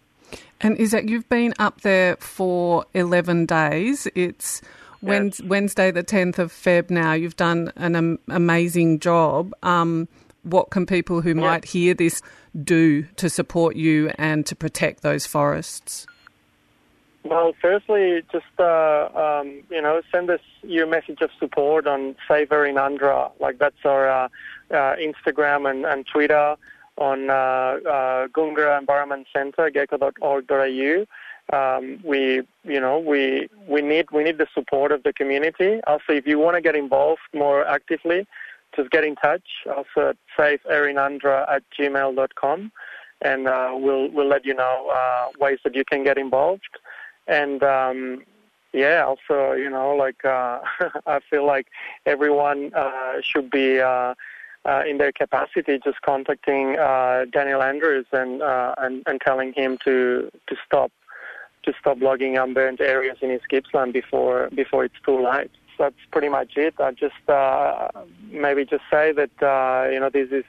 And 0.60 0.76
is 0.76 0.90
that 0.90 1.08
you've 1.08 1.28
been 1.28 1.54
up 1.58 1.80
there 1.80 2.16
for 2.16 2.84
11 2.94 3.46
days? 3.46 4.06
It's 4.14 4.60
yes. 5.02 5.40
Wednesday, 5.42 5.90
the 5.90 6.04
10th 6.04 6.38
of 6.38 6.52
Feb. 6.52 6.90
Now 6.90 7.14
you've 7.14 7.36
done 7.36 7.72
an 7.76 8.18
amazing 8.28 9.00
job. 9.00 9.54
Um, 9.62 10.06
what 10.42 10.70
can 10.70 10.86
people 10.86 11.22
who 11.22 11.34
might 11.34 11.64
hear 11.64 11.94
this 11.94 12.22
do 12.62 13.04
to 13.16 13.28
support 13.28 13.76
you 13.76 14.10
and 14.16 14.44
to 14.46 14.56
protect 14.56 15.02
those 15.02 15.26
forests? 15.26 16.06
Well, 17.22 17.52
firstly, 17.60 18.22
just 18.32 18.46
uh, 18.58 19.08
um, 19.14 19.62
you 19.70 19.82
know, 19.82 20.00
send 20.10 20.30
us 20.30 20.40
your 20.62 20.86
message 20.86 21.20
of 21.20 21.30
support 21.38 21.86
on 21.86 22.16
Save 22.26 22.48
Errinundra. 22.48 23.30
Like 23.38 23.58
that's 23.58 23.84
our 23.84 24.08
uh, 24.08 24.28
uh, 24.70 24.96
Instagram 24.96 25.70
and, 25.70 25.84
and 25.84 26.06
Twitter 26.06 26.56
on 26.96 27.28
uh, 27.28 27.32
uh, 27.32 28.28
Goongerah 28.28 28.78
Environment 28.78 29.26
Centre, 29.34 29.70
geco.org.au. 29.70 31.06
Um, 31.52 32.00
we, 32.04 32.42
you 32.64 32.80
know, 32.80 32.98
we 32.98 33.48
we 33.68 33.82
need 33.82 34.10
we 34.12 34.24
need 34.24 34.38
the 34.38 34.46
support 34.54 34.90
of 34.90 35.02
the 35.02 35.12
community. 35.12 35.80
Also, 35.86 36.12
if 36.12 36.26
you 36.26 36.38
want 36.38 36.54
to 36.56 36.62
get 36.62 36.74
involved 36.74 37.20
more 37.34 37.66
actively, 37.66 38.26
just 38.74 38.90
get 38.90 39.04
in 39.04 39.16
touch. 39.16 39.42
Also, 39.66 40.10
at 40.10 40.16
saveerrinundra 40.38 41.50
at 41.52 41.62
gmail.com, 41.78 42.72
and 43.20 43.46
uh, 43.46 43.72
we'll 43.74 44.10
we'll 44.10 44.28
let 44.28 44.46
you 44.46 44.54
know 44.54 44.90
uh, 44.94 45.28
ways 45.38 45.58
that 45.64 45.74
you 45.74 45.84
can 45.84 46.02
get 46.02 46.16
involved 46.16 46.78
and 47.26 47.62
um, 47.62 48.22
yeah, 48.72 49.04
also 49.04 49.52
you 49.52 49.70
know 49.70 49.94
like 49.94 50.24
uh, 50.24 50.60
I 51.06 51.20
feel 51.28 51.46
like 51.46 51.68
everyone 52.06 52.72
uh, 52.74 53.20
should 53.22 53.50
be. 53.50 53.80
Uh, 53.80 54.14
uh, 54.66 54.82
in 54.86 54.98
their 54.98 55.10
capacity, 55.10 55.80
just 55.82 56.02
contacting 56.02 56.78
uh, 56.78 57.24
Daniel 57.32 57.62
Andrews 57.62 58.04
and, 58.12 58.42
uh, 58.42 58.74
and 58.76 59.02
and 59.06 59.18
telling 59.20 59.54
him 59.54 59.78
to 59.84 60.30
to 60.48 60.56
stop 60.66 60.92
to 61.62 61.72
stop 61.80 62.00
logging 62.00 62.36
unburned 62.36 62.80
areas 62.80 63.18
in 63.20 63.30
East 63.30 63.48
Gippsland 63.48 63.92
before 63.92 64.50
before 64.54 64.84
it's 64.84 65.00
too 65.04 65.22
late. 65.22 65.50
That's 65.78 65.94
pretty 66.12 66.28
much 66.28 66.56
it. 66.56 66.74
I 66.78 66.92
just 66.92 67.28
uh, 67.28 67.88
maybe 68.30 68.66
just 68.66 68.84
say 68.90 69.12
that 69.12 69.42
uh, 69.42 69.88
you 69.90 69.98
know 69.98 70.10
this 70.10 70.30
is 70.30 70.44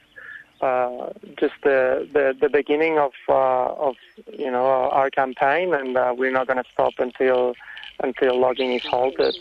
uh, 0.62 1.10
just 1.40 1.56
the, 1.64 2.08
the, 2.14 2.36
the 2.40 2.50
beginning 2.50 2.98
of 3.00 3.12
uh, 3.28 3.34
of 3.34 3.96
you 4.38 4.52
know 4.52 4.66
our 4.66 5.10
campaign, 5.10 5.74
and 5.74 5.98
uh, 5.98 6.14
we're 6.16 6.32
not 6.32 6.48
going 6.48 6.64
to 6.64 6.70
stop 6.72 6.94
until 7.00 7.56
until 8.04 8.40
logging 8.40 8.74
is 8.74 8.86
halted. 8.86 9.36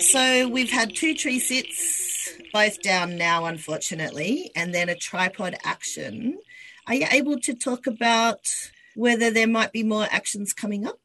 So 0.00 0.48
we've 0.48 0.70
had 0.70 0.96
two 0.96 1.14
tree 1.14 1.38
sits, 1.38 2.32
both 2.52 2.82
down 2.82 3.16
now, 3.16 3.44
unfortunately, 3.44 4.50
and 4.56 4.74
then 4.74 4.88
a 4.88 4.96
tripod 4.96 5.56
action. 5.64 6.38
Are 6.86 6.94
you 6.94 7.06
able 7.10 7.38
to 7.40 7.54
talk 7.54 7.86
about 7.86 8.40
whether 8.96 9.30
there 9.30 9.46
might 9.46 9.72
be 9.72 9.82
more 9.82 10.06
actions 10.10 10.52
coming 10.52 10.86
up? 10.86 10.98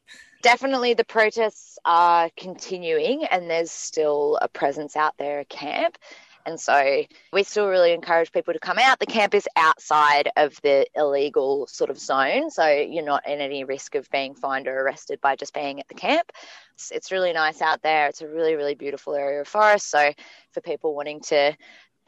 Definitely, 0.46 0.94
the 0.94 1.04
protests 1.04 1.80
are 1.86 2.30
continuing, 2.38 3.26
and 3.26 3.50
there's 3.50 3.72
still 3.72 4.38
a 4.40 4.48
presence 4.48 4.96
out 4.96 5.16
there 5.18 5.40
at 5.40 5.50
camp. 5.50 5.98
And 6.46 6.60
so 6.60 7.04
we 7.34 7.42
still 7.42 7.68
really 7.68 7.94
encourage 7.94 8.32
people 8.32 8.54
to 8.54 8.60
come 8.60 8.78
out. 8.78 9.00
The 9.00 9.08
camp 9.08 9.34
is 9.34 9.48
outside 9.56 10.30
of 10.38 10.62
the 10.62 10.86
illegal 10.96 11.66
sort 11.66 11.90
of 11.90 11.98
zone. 11.98 12.52
So 12.52 12.68
you're 12.68 13.04
not 13.04 13.28
in 13.28 13.42
any 13.42 13.64
risk 13.64 13.96
of 13.96 14.08
being 14.12 14.36
fined 14.36 14.68
or 14.68 14.80
arrested 14.80 15.20
by 15.20 15.36
just 15.36 15.52
being 15.52 15.80
at 15.80 15.88
the 15.88 15.96
camp. 15.96 16.32
It's, 16.76 16.92
it's 16.92 17.12
really 17.12 17.34
nice 17.34 17.60
out 17.60 17.82
there. 17.82 18.08
It's 18.10 18.22
a 18.22 18.28
really, 18.28 18.54
really 18.54 18.76
beautiful 18.76 19.16
area 19.16 19.42
of 19.42 19.48
forest. 19.48 19.90
So 19.90 20.14
for 20.52 20.62
people 20.62 20.94
wanting 20.94 21.22
to 21.22 21.58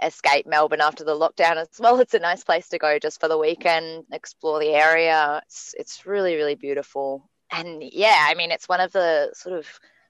escape 0.03 0.46
Melbourne 0.46 0.82
after 0.82 1.03
the 1.03 1.17
lockdown 1.17 1.56
as 1.56 1.70
well, 1.79 2.00
it's 2.01 2.13
a 2.13 2.20
nice 2.20 2.44
place 2.44 2.70
to 2.70 2.77
go 2.77 3.00
just 3.00 3.20
for 3.20 3.29
the 3.29 3.38
weekend, 3.39 4.03
explore 4.12 4.60
the 4.60 4.75
area. 4.75 5.41
It's, 5.48 5.74
it's 5.75 6.06
really, 6.06 6.36
really 6.36 6.53
beautiful. 6.53 7.27
And 7.51 7.83
yeah, 7.83 8.25
I 8.27 8.33
mean, 8.35 8.51
it's 8.51 8.69
one 8.69 8.81
of 8.81 8.91
the 8.91 9.31
sort 9.33 9.57
of 9.57 9.67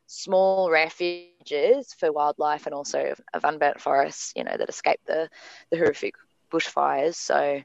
small 0.08 0.72
refuges 0.72 1.94
for 1.94 2.12
wildlife 2.12 2.66
and 2.66 2.74
also 2.74 3.14
of 3.34 3.44
unburnt 3.44 3.82
forests, 3.82 4.34
you 4.36 4.44
know, 4.44 4.56
that 4.58 4.70
escape 4.70 5.00
the, 5.06 5.30
the 5.70 5.78
horrific 5.78 6.16
bushfires. 6.52 7.16
So, 7.16 7.62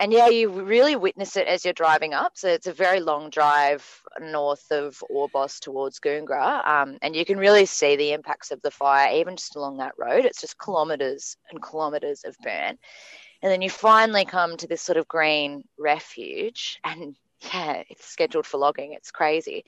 and 0.00 0.12
yeah, 0.12 0.28
you 0.28 0.48
really 0.48 0.96
witness 0.96 1.36
it 1.36 1.46
as 1.46 1.64
you're 1.64 1.72
driving 1.74 2.14
up. 2.14 2.32
So 2.34 2.48
it's 2.48 2.66
a 2.66 2.72
very 2.72 3.00
long 3.00 3.30
drive 3.30 3.86
north 4.20 4.66
of 4.72 5.02
Orbost 5.10 5.60
towards 5.60 6.00
Goongerah, 6.00 6.66
um, 6.66 6.98
and 7.00 7.14
you 7.14 7.24
can 7.24 7.38
really 7.38 7.66
see 7.66 7.96
the 7.96 8.12
impacts 8.12 8.50
of 8.50 8.60
the 8.62 8.70
fire 8.70 9.14
even 9.14 9.36
just 9.36 9.54
along 9.54 9.76
that 9.76 9.94
road. 9.96 10.24
It's 10.24 10.40
just 10.40 10.58
kilometres 10.58 11.36
and 11.50 11.62
kilometres 11.62 12.24
of 12.24 12.36
burn. 12.42 12.78
And 13.42 13.52
then 13.52 13.62
you 13.62 13.70
finally 13.70 14.24
come 14.24 14.56
to 14.56 14.66
this 14.66 14.82
sort 14.82 14.96
of 14.96 15.06
green 15.06 15.64
refuge, 15.78 16.80
and 16.82 17.14
yeah, 17.52 17.82
it's 17.88 18.06
scheduled 18.06 18.46
for 18.46 18.58
logging. 18.58 18.92
It's 18.92 19.10
crazy. 19.10 19.64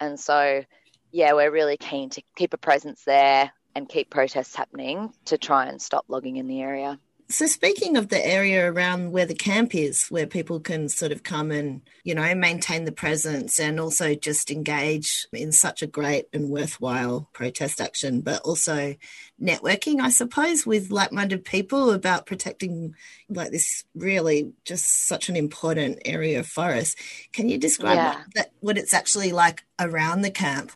And 0.00 0.18
so 0.18 0.64
yeah, 1.12 1.32
we're 1.32 1.50
really 1.50 1.76
keen 1.76 2.10
to 2.10 2.22
keep 2.36 2.52
a 2.52 2.58
presence 2.58 3.02
there 3.04 3.50
and 3.74 3.88
keep 3.88 4.10
protests 4.10 4.54
happening 4.54 5.12
to 5.26 5.38
try 5.38 5.66
and 5.66 5.80
stop 5.80 6.04
logging 6.08 6.36
in 6.36 6.46
the 6.46 6.60
area. 6.60 6.98
So, 7.28 7.46
speaking 7.46 7.96
of 7.96 8.08
the 8.08 8.24
area 8.24 8.70
around 8.70 9.10
where 9.10 9.26
the 9.26 9.34
camp 9.34 9.74
is, 9.74 10.06
where 10.08 10.26
people 10.26 10.60
can 10.60 10.88
sort 10.88 11.10
of 11.10 11.22
come 11.24 11.50
and, 11.50 11.82
you 12.04 12.14
know, 12.14 12.34
maintain 12.34 12.84
the 12.84 12.92
presence 12.92 13.58
and 13.58 13.80
also 13.80 14.14
just 14.14 14.50
engage 14.50 15.26
in 15.32 15.50
such 15.50 15.82
a 15.82 15.88
great 15.88 16.26
and 16.32 16.50
worthwhile 16.50 17.28
protest 17.32 17.80
action, 17.80 18.20
but 18.20 18.40
also 18.42 18.94
networking, 19.42 20.00
I 20.00 20.10
suppose, 20.10 20.64
with 20.64 20.90
like 20.90 21.10
minded 21.10 21.44
people 21.44 21.90
about 21.90 22.26
protecting 22.26 22.94
like 23.28 23.50
this 23.50 23.84
really 23.94 24.52
just 24.64 25.08
such 25.08 25.28
an 25.28 25.36
important 25.36 25.98
area 26.04 26.40
of 26.40 26.46
forest. 26.46 26.96
Can 27.32 27.48
you 27.48 27.58
describe 27.58 27.96
yeah. 27.96 28.14
what, 28.14 28.34
that, 28.34 28.52
what 28.60 28.78
it's 28.78 28.94
actually 28.94 29.32
like 29.32 29.64
around 29.80 30.22
the 30.22 30.30
camp? 30.30 30.70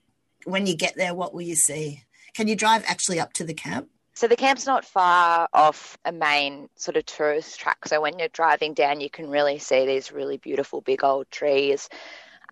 when 0.45 0.66
you 0.66 0.76
get 0.76 0.97
there, 0.97 1.14
what 1.14 1.33
will 1.33 1.42
you 1.42 1.54
see? 1.54 2.04
Can 2.35 2.49
you 2.49 2.57
drive 2.57 2.85
actually 2.87 3.21
up 3.21 3.33
to 3.35 3.45
the 3.45 3.54
camp? 3.54 3.88
So 4.20 4.28
the 4.28 4.36
camp's 4.36 4.66
not 4.66 4.84
far 4.84 5.48
off 5.54 5.96
a 6.04 6.12
main 6.12 6.68
sort 6.76 6.98
of 6.98 7.06
tourist 7.06 7.58
track. 7.58 7.86
So 7.86 8.02
when 8.02 8.18
you're 8.18 8.28
driving 8.28 8.74
down, 8.74 9.00
you 9.00 9.08
can 9.08 9.30
really 9.30 9.58
see 9.58 9.86
these 9.86 10.12
really 10.12 10.36
beautiful 10.36 10.82
big 10.82 11.02
old 11.02 11.30
trees. 11.30 11.88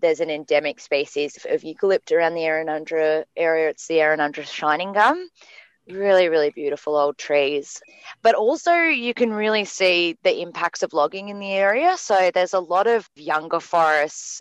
There's 0.01 0.21
an 0.21 0.31
endemic 0.31 0.81
species 0.81 1.37
of 1.47 1.61
eucalypt 1.61 2.11
around 2.11 2.33
the 2.33 2.45
Errinundra 2.45 3.25
area. 3.37 3.69
It's 3.69 3.87
the 3.87 3.97
Errinundra 3.97 4.47
shining 4.47 4.95
gum. 4.95 5.29
Really, 5.91 6.31
really 6.31 6.49
beautiful 6.49 6.97
old 6.97 7.19
trees. 7.19 7.83
But 8.23 8.35
also, 8.35 8.73
you 8.73 9.13
can 9.13 9.31
really 9.31 9.67
see 9.67 10.17
the 10.23 10.41
impacts 10.41 10.83
of 10.83 10.95
logging 10.95 11.29
in 11.29 11.39
the 11.39 11.53
area. 11.53 11.99
So 11.99 12.31
there's 12.33 12.55
a 12.55 12.61
lot 12.61 12.87
of 12.87 13.11
younger 13.15 13.61
forests 13.61 14.41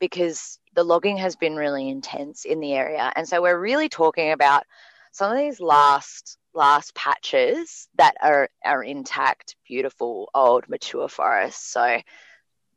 because 0.00 0.58
the 0.72 0.84
logging 0.84 1.18
has 1.18 1.36
been 1.36 1.54
really 1.54 1.90
intense 1.90 2.46
in 2.46 2.60
the 2.60 2.72
area. 2.72 3.12
And 3.14 3.28
so 3.28 3.42
we're 3.42 3.60
really 3.60 3.90
talking 3.90 4.32
about 4.32 4.64
some 5.10 5.30
of 5.30 5.36
these 5.36 5.60
last 5.60 6.38
last 6.54 6.94
patches 6.94 7.88
that 7.96 8.14
are 8.20 8.48
are 8.64 8.82
intact, 8.82 9.56
beautiful, 9.66 10.30
old, 10.34 10.68
mature 10.68 11.08
forests. 11.08 11.72
So 11.72 12.00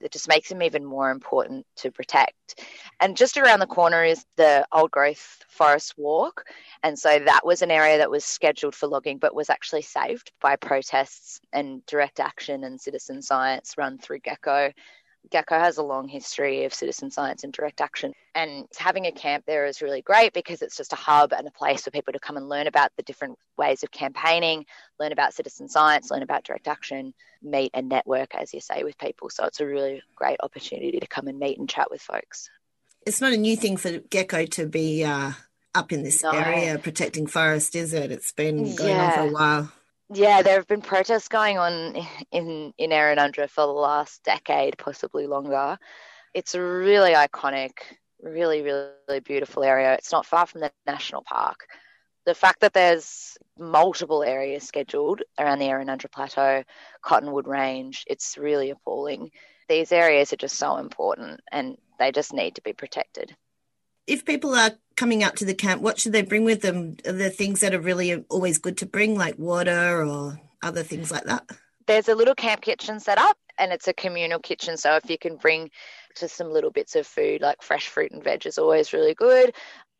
it 0.01 0.11
just 0.11 0.27
makes 0.27 0.49
them 0.49 0.61
even 0.61 0.83
more 0.83 1.09
important 1.09 1.65
to 1.77 1.91
protect. 1.91 2.61
And 2.99 3.15
just 3.15 3.37
around 3.37 3.59
the 3.59 3.67
corner 3.67 4.03
is 4.03 4.25
the 4.35 4.65
old 4.71 4.91
growth 4.91 5.43
forest 5.47 5.93
walk. 5.97 6.45
And 6.83 6.97
so 6.99 7.17
that 7.17 7.45
was 7.45 7.61
an 7.61 7.71
area 7.71 7.97
that 7.99 8.11
was 8.11 8.25
scheduled 8.25 8.75
for 8.75 8.87
logging, 8.87 9.17
but 9.17 9.35
was 9.35 9.49
actually 9.49 9.83
saved 9.83 10.31
by 10.41 10.57
protests 10.57 11.39
and 11.53 11.85
direct 11.85 12.19
action 12.19 12.63
and 12.63 12.79
citizen 12.79 13.21
science 13.21 13.75
run 13.77 13.97
through 13.97 14.19
GECO 14.19 14.73
GECO 15.31 15.59
has 15.59 15.77
a 15.77 15.83
long 15.83 16.07
history 16.07 16.65
of 16.65 16.73
citizen 16.73 17.11
science 17.11 17.43
and 17.43 17.53
direct 17.53 17.81
action. 17.81 18.13
And 18.33 18.67
having 18.77 19.05
a 19.05 19.11
camp 19.11 19.45
there 19.45 19.65
is 19.65 19.81
really 19.81 20.01
great 20.01 20.33
because 20.33 20.61
it's 20.61 20.77
just 20.77 20.93
a 20.93 20.97
hub 20.97 21.33
and 21.33 21.47
a 21.47 21.51
place 21.51 21.83
for 21.83 21.91
people 21.91 22.13
to 22.13 22.19
come 22.19 22.37
and 22.37 22.49
learn 22.49 22.67
about 22.67 22.91
the 22.97 23.03
different 23.03 23.37
ways 23.57 23.83
of 23.83 23.91
campaigning, 23.91 24.65
learn 24.99 25.11
about 25.11 25.33
citizen 25.33 25.67
science, 25.69 26.11
learn 26.11 26.23
about 26.23 26.43
direct 26.43 26.67
action, 26.67 27.13
meet 27.41 27.71
and 27.73 27.89
network, 27.89 28.35
as 28.35 28.53
you 28.53 28.61
say, 28.61 28.83
with 28.83 28.97
people. 28.97 29.29
So 29.29 29.45
it's 29.45 29.59
a 29.59 29.65
really 29.65 30.01
great 30.15 30.37
opportunity 30.41 30.99
to 30.99 31.07
come 31.07 31.27
and 31.27 31.39
meet 31.39 31.57
and 31.57 31.69
chat 31.69 31.89
with 31.89 32.01
folks. 32.01 32.49
It's 33.05 33.21
not 33.21 33.33
a 33.33 33.37
new 33.37 33.55
thing 33.55 33.77
for 33.77 33.99
GECO 33.99 34.49
to 34.51 34.65
be 34.65 35.03
uh, 35.03 35.31
up 35.75 35.91
in 35.91 36.03
this 36.03 36.23
no. 36.23 36.31
area 36.31 36.79
protecting 36.79 37.27
forest, 37.27 37.75
is 37.75 37.93
it? 37.93 38.11
It's 38.11 38.31
been 38.31 38.75
going 38.75 38.89
yeah. 38.89 39.05
on 39.05 39.11
for 39.13 39.19
a 39.19 39.31
while. 39.31 39.71
Yeah, 40.13 40.43
there 40.43 40.55
have 40.55 40.67
been 40.67 40.81
protests 40.81 41.27
going 41.27 41.57
on 41.57 41.95
in 42.31 42.73
in 42.77 42.91
Errinundra 42.91 43.49
for 43.49 43.65
the 43.65 43.73
last 43.73 44.23
decade, 44.23 44.77
possibly 44.77 45.25
longer. 45.25 45.77
It's 46.33 46.53
a 46.53 46.61
really 46.61 47.13
iconic, 47.13 47.71
really, 48.21 48.61
really 48.61 49.19
beautiful 49.21 49.63
area. 49.63 49.93
It's 49.95 50.11
not 50.11 50.25
far 50.25 50.45
from 50.45 50.61
the 50.61 50.71
national 50.85 51.23
park. 51.23 51.67
The 52.25 52.35
fact 52.35 52.59
that 52.61 52.73
there's 52.73 53.37
multiple 53.57 54.23
areas 54.23 54.63
scheduled 54.63 55.21
around 55.39 55.59
the 55.59 55.67
Errinundra 55.67 56.11
Plateau, 56.11 56.63
Cottonwood 57.01 57.47
Range, 57.47 58.03
it's 58.07 58.37
really 58.37 58.71
appalling. 58.71 59.31
These 59.69 59.91
areas 59.91 60.33
are 60.33 60.37
just 60.37 60.57
so 60.57 60.77
important 60.77 61.41
and 61.51 61.77
they 61.99 62.11
just 62.11 62.33
need 62.33 62.55
to 62.55 62.61
be 62.61 62.73
protected 62.73 63.35
if 64.07 64.25
people 64.25 64.53
are 64.53 64.71
coming 64.95 65.23
out 65.23 65.35
to 65.37 65.45
the 65.45 65.53
camp, 65.53 65.81
what 65.81 65.99
should 65.99 66.13
they 66.13 66.21
bring 66.21 66.43
with 66.43 66.61
them? 66.61 66.95
There 67.03 67.29
things 67.29 67.61
that 67.61 67.73
are 67.73 67.79
really 67.79 68.23
always 68.29 68.57
good 68.57 68.77
to 68.77 68.85
bring, 68.85 69.17
like 69.17 69.37
water 69.37 70.05
or 70.05 70.39
other 70.61 70.83
things 70.83 71.11
like 71.11 71.25
that? 71.25 71.49
There's 71.87 72.07
a 72.07 72.15
little 72.15 72.35
camp 72.35 72.61
kitchen 72.61 72.99
set 72.99 73.17
up, 73.17 73.37
and 73.59 73.71
it's 73.71 73.87
a 73.87 73.93
communal 73.93 74.39
kitchen. 74.39 74.77
So 74.77 74.95
if 74.95 75.09
you 75.09 75.17
can 75.17 75.35
bring 75.37 75.69
just 76.17 76.35
some 76.35 76.49
little 76.49 76.71
bits 76.71 76.95
of 76.95 77.05
food, 77.05 77.41
like 77.41 77.61
fresh 77.61 77.87
fruit 77.87 78.11
and 78.11 78.23
veg, 78.23 78.45
is 78.45 78.57
always 78.57 78.93
really 78.93 79.13
good. 79.13 79.53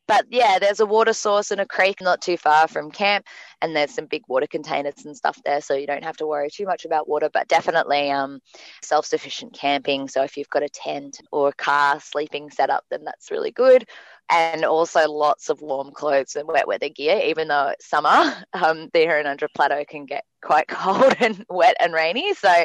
But 0.08 0.26
yeah, 0.30 0.60
there's 0.60 0.80
a 0.80 0.86
water 0.86 1.14
source 1.14 1.52
and 1.52 1.62
a 1.62 1.66
creek 1.66 2.02
not 2.02 2.22
too 2.22 2.38
far 2.38 2.68
from 2.68 2.92
camp, 2.92 3.26
and 3.62 3.76
there's 3.76 3.92
some 3.92 4.06
big 4.06 4.24
water 4.28 4.48
containers 4.48 5.06
and 5.06 5.16
stuff 5.16 5.40
there, 5.44 5.62
so 5.62 5.74
you 5.74 5.88
don't 5.88 6.04
have 6.04 6.18
to 6.18 6.28
worry 6.28 6.50
too 6.50 6.66
much 6.66 6.86
about 6.86 7.10
water. 7.10 7.30
But 7.34 7.48
definitely 7.48 8.12
um, 8.12 8.40
self-sufficient 8.82 9.54
camping. 9.54 10.08
So 10.08 10.24
if 10.24 10.38
you've 10.38 10.50
got 10.50 10.64
a 10.64 10.70
tent 10.70 11.20
or 11.32 11.50
a 11.50 11.54
car 11.54 12.00
sleeping 12.00 12.50
setup, 12.50 12.84
then 12.90 13.04
that's 13.04 13.32
really 13.32 13.52
good 13.52 13.86
and 14.30 14.66
also 14.66 15.10
lots 15.10 15.50
of 15.50 15.62
warm 15.62 15.92
clothes 15.92 16.36
and 16.36 16.48
wet 16.48 16.68
weather 16.68 16.90
gear. 16.90 17.22
Even 17.26 17.48
though 17.48 17.68
it's 17.68 17.88
summer, 17.88 18.10
um, 18.54 18.90
the 18.94 19.06
Errinundra 19.06 19.48
Plateau 19.54 19.84
can 19.88 20.06
get 20.06 20.24
quite 20.46 20.68
cold 20.70 21.16
and 21.20 21.44
wet 21.50 21.76
and 21.80 21.94
rainy. 21.94 22.34
So 22.36 22.64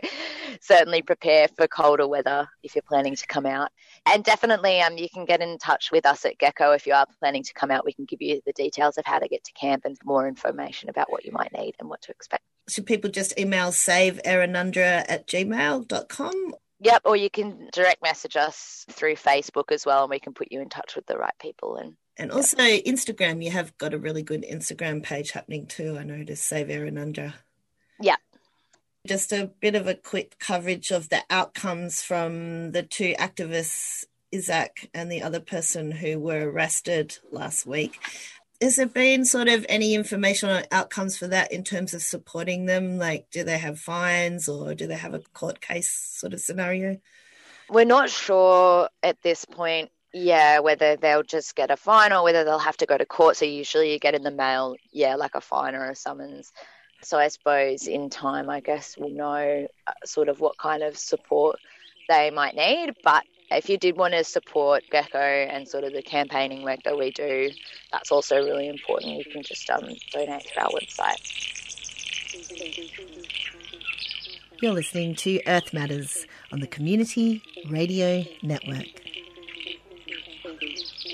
certainly 0.61 1.03
prepare 1.03 1.49
for 1.49 1.67
colder 1.67 2.07
weather 2.07 2.47
if 2.63 2.75
you're 2.75 2.83
planning 2.83 3.17
to 3.17 3.27
come 3.27 3.47
out. 3.47 3.71
And 4.07 4.23
definitely, 4.23 4.81
um, 4.81 4.97
you 4.97 5.09
can 5.13 5.25
get 5.25 5.41
in 5.41 5.59
touch 5.59 5.91
with 5.91 6.07
us 6.07 6.25
at 6.25 6.39
GECO 6.39 6.77
if 6.77 6.87
you 6.87 6.93
are 6.93 7.07
planning 7.19 7.43
to 7.43 7.53
come 7.55 7.71
out. 7.71 7.85
We 7.85 7.93
can 7.93 8.05
give 8.05 8.23
you 8.23 8.41
the 8.47 8.53
details 8.53 8.99
of 8.99 9.05
how 9.05 9.19
to 9.19 9.29
get 9.29 9.43
to 9.45 9.53
camp 9.53 9.85
and 9.85 9.97
more 10.05 10.29
information 10.29 10.89
about 10.89 11.11
what 11.11 11.25
you 11.25 11.33
might 11.33 11.53
need 11.53 11.75
and 11.81 11.89
what 11.89 12.03
to 12.03 12.13
expect. 12.13 12.45
Should 12.69 12.87
people 12.87 13.11
just 13.11 13.39
email 13.39 13.69
saveerrinundra 13.69 15.05
at 15.09 15.27
gmail.com 15.27 16.55
Yep, 16.83 17.03
or 17.05 17.15
you 17.15 17.29
can 17.29 17.69
direct 17.73 18.03
message 18.03 18.37
us 18.37 18.87
through 18.91 19.17
Facebook 19.17 19.71
as 19.71 19.85
well, 19.85 20.05
and 20.05 20.11
we 20.11 20.19
can 20.19 20.33
put 20.33 20.51
you 20.51 20.63
in 20.63 20.71
touch 20.71 20.97
with 20.97 21.05
the 21.05 21.19
right 21.19 21.35
people. 21.39 21.77
And 21.77 21.95
and 22.17 22.33
also. 22.33 22.57
Instagram, 22.57 23.45
you 23.45 23.51
have 23.51 23.77
got 23.77 23.93
a 23.93 23.99
really 23.99 24.23
good 24.23 24.45
Instagram 24.51 25.03
page 25.03 25.31
happening 25.33 25.67
too. 25.67 25.99
I 25.99 26.05
noticed 26.05 26.45
Save 26.45 26.69
Errinundra. 26.69 27.35
Yeah. 28.01 28.17
Just 29.07 29.33
a 29.33 29.51
bit 29.61 29.75
of 29.75 29.87
a 29.87 29.95
quick 29.95 30.39
coverage 30.39 30.91
of 30.91 31.09
the 31.09 31.23
outcomes 31.31 32.03
from 32.03 32.73
the 32.73 32.83
two 32.83 33.15
activists 33.19 34.05
Isaac 34.35 34.91
and 34.95 35.11
the 35.11 35.23
other 35.23 35.41
person 35.41 35.91
who 35.91 36.19
were 36.19 36.51
arrested 36.51 37.19
last 37.31 37.67
week. 37.67 37.99
Has 38.61 38.77
there 38.77 38.87
been 38.87 39.25
sort 39.25 39.49
of 39.49 39.65
any 39.69 39.95
information 39.95 40.51
on 40.51 40.65
outcomes 40.71 41.17
for 41.17 41.27
that 41.29 41.51
in 41.51 41.65
terms 41.65 41.95
of 41.95 42.03
supporting 42.03 42.67
them? 42.67 42.99
Like, 42.99 43.31
do 43.31 43.43
they 43.43 43.59
have 43.59 43.81
fines 43.81 44.49
or 44.49 44.75
do 44.75 44.87
they 44.87 44.97
have 44.97 45.15
a 45.15 45.21
court 45.33 45.61
case 45.61 45.91
sort 45.91 46.35
of 46.35 46.41
scenario? 46.41 46.99
We're 47.71 47.87
not 47.87 48.11
sure 48.11 48.91
at 49.03 49.23
this 49.23 49.45
point, 49.47 49.91
yeah, 50.13 50.59
whether 50.59 50.97
they'll 50.97 51.23
just 51.23 51.57
get 51.57 51.71
a 51.71 51.77
fine 51.77 52.13
or 52.13 52.23
whether 52.23 52.45
they'll 52.45 52.59
have 52.59 52.77
to 52.79 52.87
go 52.87 52.99
to 52.99 53.07
court. 53.07 53.37
So 53.37 53.47
usually 53.47 53.93
you 53.93 53.99
get 53.99 54.15
in 54.15 54.25
the 54.25 54.31
mail, 54.31 54.77
yeah, 54.93 55.15
like 55.15 55.35
a 55.35 55.41
fine 55.41 55.75
or 55.75 55.89
a 55.89 55.97
summons. 55.97 56.53
So 57.03 57.19
I 57.19 57.29
suppose 57.29 57.87
in 57.87 58.11
time, 58.11 58.51
I 58.51 58.61
guess 58.61 58.97
we'll 58.99 59.11
know 59.11 59.67
uh, 59.87 59.93
sort 60.05 60.29
of 60.29 60.41
what 60.41 60.59
kind 60.59 60.83
of 60.83 60.97
support 60.97 61.59
they 62.09 62.31
might 62.31 62.55
need. 62.55 62.95
But 63.03 63.25
if 63.51 63.69
you 63.69 63.79
did 63.79 63.97
want 63.97 64.15
to 64.15 64.23
support 64.23 64.85
GECO 64.93 65.49
and 65.51 65.67
sort 65.67 65.85
of 65.85 65.93
the 65.93 66.03
campaigning 66.03 66.63
work 66.63 66.81
that 66.85 66.97
we 66.97 67.11
do, 67.11 67.51
that's 67.91 68.13
also 68.13 68.37
really 68.37 68.69
important. 68.69 69.17
You 69.17 69.25
can 69.25 69.43
just 69.43 69.69
um, 69.71 69.89
donate 70.13 70.47
to 70.47 70.61
our 70.61 70.71
website. 70.71 71.51
You're 74.61 74.73
listening 74.73 75.15
to 75.17 75.41
Earth 75.47 75.73
Matters 75.73 76.27
on 76.53 76.61
the 76.61 76.67
Community 76.67 77.43
Radio 77.69 78.25
Network. 78.43 78.87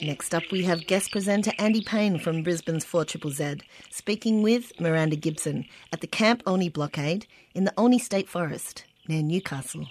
Next 0.02 0.34
up, 0.34 0.42
we 0.50 0.62
have 0.64 0.86
guest 0.86 1.10
presenter 1.10 1.52
Andy 1.58 1.80
Payne 1.80 2.18
from 2.18 2.42
Brisbane's 2.42 2.84
4 2.84 3.06
Z 3.06 3.56
speaking 3.90 4.42
with 4.42 4.78
Miranda 4.80 5.16
Gibson 5.16 5.64
at 5.92 6.00
the 6.00 6.06
Camp 6.06 6.42
Olney 6.46 6.68
Blockade 6.68 7.26
in 7.54 7.64
the 7.64 7.72
Olney 7.76 7.98
State 7.98 8.28
Forest 8.28 8.84
near 9.08 9.22
Newcastle. 9.22 9.86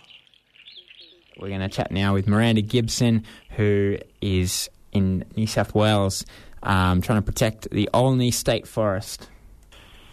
We're 1.37 1.49
going 1.49 1.61
to 1.61 1.69
chat 1.69 1.91
now 1.91 2.13
with 2.13 2.27
Miranda 2.27 2.61
Gibson, 2.61 3.23
who 3.51 3.97
is 4.21 4.69
in 4.91 5.25
New 5.35 5.47
South 5.47 5.75
Wales 5.75 6.25
um, 6.63 7.01
trying 7.01 7.19
to 7.19 7.25
protect 7.25 7.69
the 7.71 7.89
Olney 7.93 8.31
State 8.31 8.67
Forest. 8.67 9.29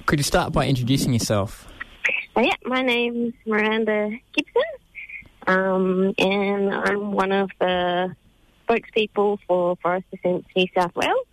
Could 0.06 0.18
you 0.18 0.24
start 0.24 0.52
by 0.52 0.66
introducing 0.66 1.12
yourself? 1.12 1.66
Uh, 2.36 2.40
yeah, 2.40 2.54
my 2.64 2.82
name's 2.82 3.34
Miranda 3.46 4.10
Gibson, 4.32 4.62
um, 5.46 6.14
and 6.18 6.74
I'm 6.74 7.12
one 7.12 7.30
of 7.30 7.50
the 7.60 8.16
spokespeople 8.72 9.38
for 9.46 9.76
Forest 9.76 10.06
Defence 10.10 10.44
New 10.56 10.66
South 10.76 10.94
Wales. 10.94 11.26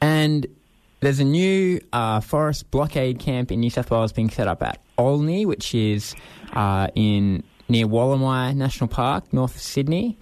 And 0.00 0.46
there's 1.00 1.20
a 1.20 1.24
new 1.24 1.80
uh, 1.92 2.20
forest 2.20 2.70
blockade 2.70 3.18
camp 3.18 3.52
in 3.52 3.60
New 3.60 3.70
South 3.70 3.90
Wales 3.90 4.12
being 4.12 4.30
set 4.30 4.48
up 4.48 4.62
at 4.62 4.80
Olney, 4.98 5.46
which 5.46 5.74
is 5.74 6.14
uh, 6.52 6.88
in 6.94 7.42
near 7.68 7.86
Wollemi 7.86 8.54
National 8.54 8.88
Park, 8.88 9.32
north 9.32 9.54
of 9.54 9.62
Sydney. 9.62 10.18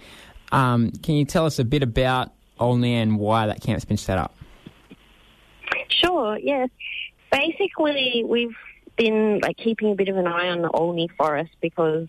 Um, 0.53 0.91
can 0.91 1.15
you 1.15 1.25
tell 1.25 1.47
us 1.47 1.59
a 1.59 1.65
bit 1.65 1.83
about 1.83 2.33
Olney 2.59 2.95
and 2.95 3.19
why 3.19 3.47
that 3.47 3.61
camp's 3.61 3.85
been 3.85 3.97
set 3.97 4.19
up? 4.19 4.35
Sure, 5.89 6.39
yes. 6.39 6.69
Basically, 7.31 8.25
we've 8.27 8.57
been 8.97 9.41
like 9.41 9.57
keeping 9.57 9.93
a 9.93 9.95
bit 9.95 10.09
of 10.09 10.17
an 10.17 10.27
eye 10.27 10.49
on 10.49 10.63
the 10.63 10.71
Olney 10.71 11.09
Forest 11.17 11.53
because 11.61 12.09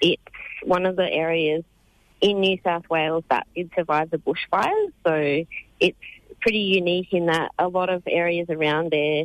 it's 0.00 0.22
one 0.64 0.86
of 0.86 0.96
the 0.96 1.10
areas 1.10 1.64
in 2.22 2.40
New 2.40 2.58
South 2.64 2.88
Wales 2.88 3.24
that 3.28 3.46
did 3.54 3.70
survive 3.74 4.10
the 4.10 4.16
bushfires. 4.18 4.92
So 5.04 5.44
it's 5.78 5.98
pretty 6.40 6.60
unique 6.60 7.12
in 7.12 7.26
that 7.26 7.52
a 7.58 7.68
lot 7.68 7.90
of 7.90 8.02
areas 8.06 8.48
around 8.48 8.92
there 8.92 9.24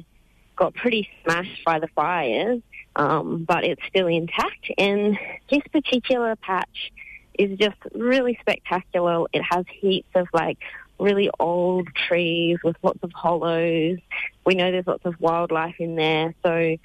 got 0.57 0.73
pretty 0.73 1.07
smashed 1.23 1.63
by 1.63 1.79
the 1.79 1.87
fires 1.95 2.61
um, 2.97 3.45
but 3.47 3.63
it's 3.63 3.81
still 3.87 4.07
intact. 4.07 4.71
And 4.77 5.17
this 5.49 5.61
particular 5.71 6.35
patch 6.35 6.91
is 7.37 7.57
just 7.57 7.77
really 7.93 8.37
spectacular. 8.41 9.25
It 9.31 9.43
has 9.43 9.65
heaps 9.71 10.09
of 10.15 10.27
like 10.33 10.57
really 10.99 11.29
old 11.39 11.87
trees 12.07 12.57
with 12.63 12.75
lots 12.81 12.99
of 13.03 13.11
hollows. 13.13 13.99
We 14.45 14.55
know 14.55 14.71
there's 14.71 14.87
lots 14.87 15.05
of 15.05 15.19
wildlife 15.21 15.75
in 15.79 15.95
there, 15.95 16.33
so 16.43 16.77